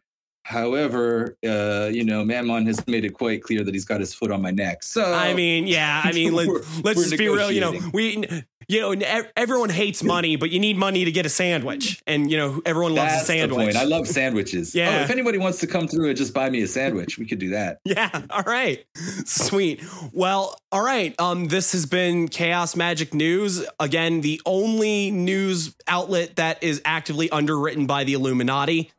[0.49, 4.31] However, uh, you know, Mammon has made it quite clear that he's got his foot
[4.31, 4.83] on my neck.
[4.83, 6.49] So I mean, yeah, I mean, let,
[6.83, 7.53] let's just be real.
[7.53, 8.27] You know, we,
[8.67, 12.39] you know, everyone hates money, but you need money to get a sandwich, and you
[12.39, 13.77] know, everyone loves that's a sandwich.
[13.77, 14.75] I love sandwiches.
[14.75, 15.01] Yeah.
[15.01, 17.39] Oh, if anybody wants to come through and just buy me a sandwich, we could
[17.39, 17.81] do that.
[17.89, 18.23] Yeah.
[18.31, 18.85] All right.
[19.25, 19.83] Sweet.
[20.13, 21.15] Well, all right.
[21.19, 23.67] Um, this has been Chaos Magick News.
[23.81, 28.93] Again, the only news outlet that is actively underwritten by the Illuminati.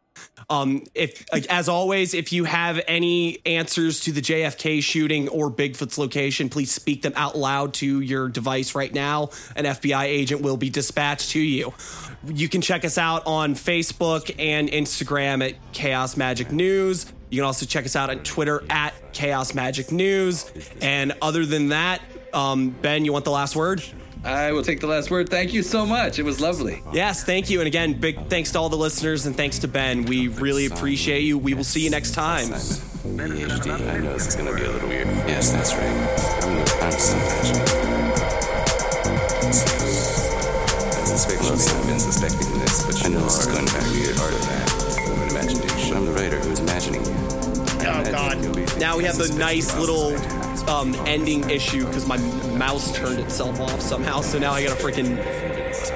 [0.50, 5.98] Um, if as always, if you have any answers to the JFK shooting or Bigfoot's
[5.98, 9.30] location, please speak them out loud to your device right now.
[9.56, 11.74] An FBI agent will be dispatched to you.
[12.28, 17.06] You can check us out on Facebook and Instagram at Chaos Magick News.
[17.30, 20.52] You can also check us out on Twitter at Chaos Magick News.
[20.82, 22.02] And other than that,
[22.34, 23.84] um, Ben, you want the last word?
[24.24, 25.30] I will take the last word.
[25.30, 26.20] Thank you so much.
[26.20, 26.84] It was lovely.
[26.92, 27.60] Yes, thank you.
[27.60, 30.04] And again, big thanks to all the listeners and thanks to Ben.
[30.06, 31.38] We really appreciate you.
[31.38, 32.48] We will see you next time.
[32.48, 33.90] PhD.
[33.90, 35.08] I know this is gonna be a little weird.
[35.28, 35.86] Yes, that's right.
[36.44, 36.92] I'm the I'm
[41.18, 44.14] so Most have been suspecting this, but I know this is going to be a
[44.16, 44.72] part of that.
[45.10, 45.98] Of an imagination.
[45.98, 47.12] I'm the writer who's imagining you.
[47.82, 48.38] Oh God!
[48.80, 50.12] Now we have the nice little
[50.68, 52.18] um, ending issue because my
[52.58, 54.22] mouse turned itself off somehow.
[54.22, 55.18] So now I gotta freaking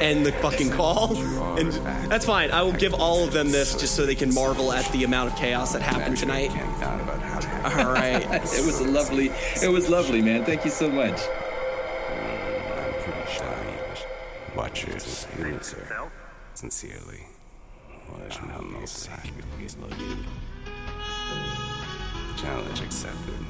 [0.02, 1.15] end the fucking call.
[1.57, 1.72] And
[2.10, 2.52] that's fine.
[2.52, 5.31] I will give all of them this just so they can marvel at the amount
[5.31, 6.49] of chaos that happened tonight.
[6.49, 7.85] Can't doubt about how to happen.
[7.85, 8.23] All right.
[8.44, 9.31] it was a lovely.
[9.61, 10.45] It was lovely, man.
[10.45, 11.19] Thank you so much.
[12.10, 14.06] I'm pretty shy.
[14.56, 16.10] Watch your screen, sir.
[16.53, 17.27] Sincerely.
[22.38, 23.43] Challenge accepted.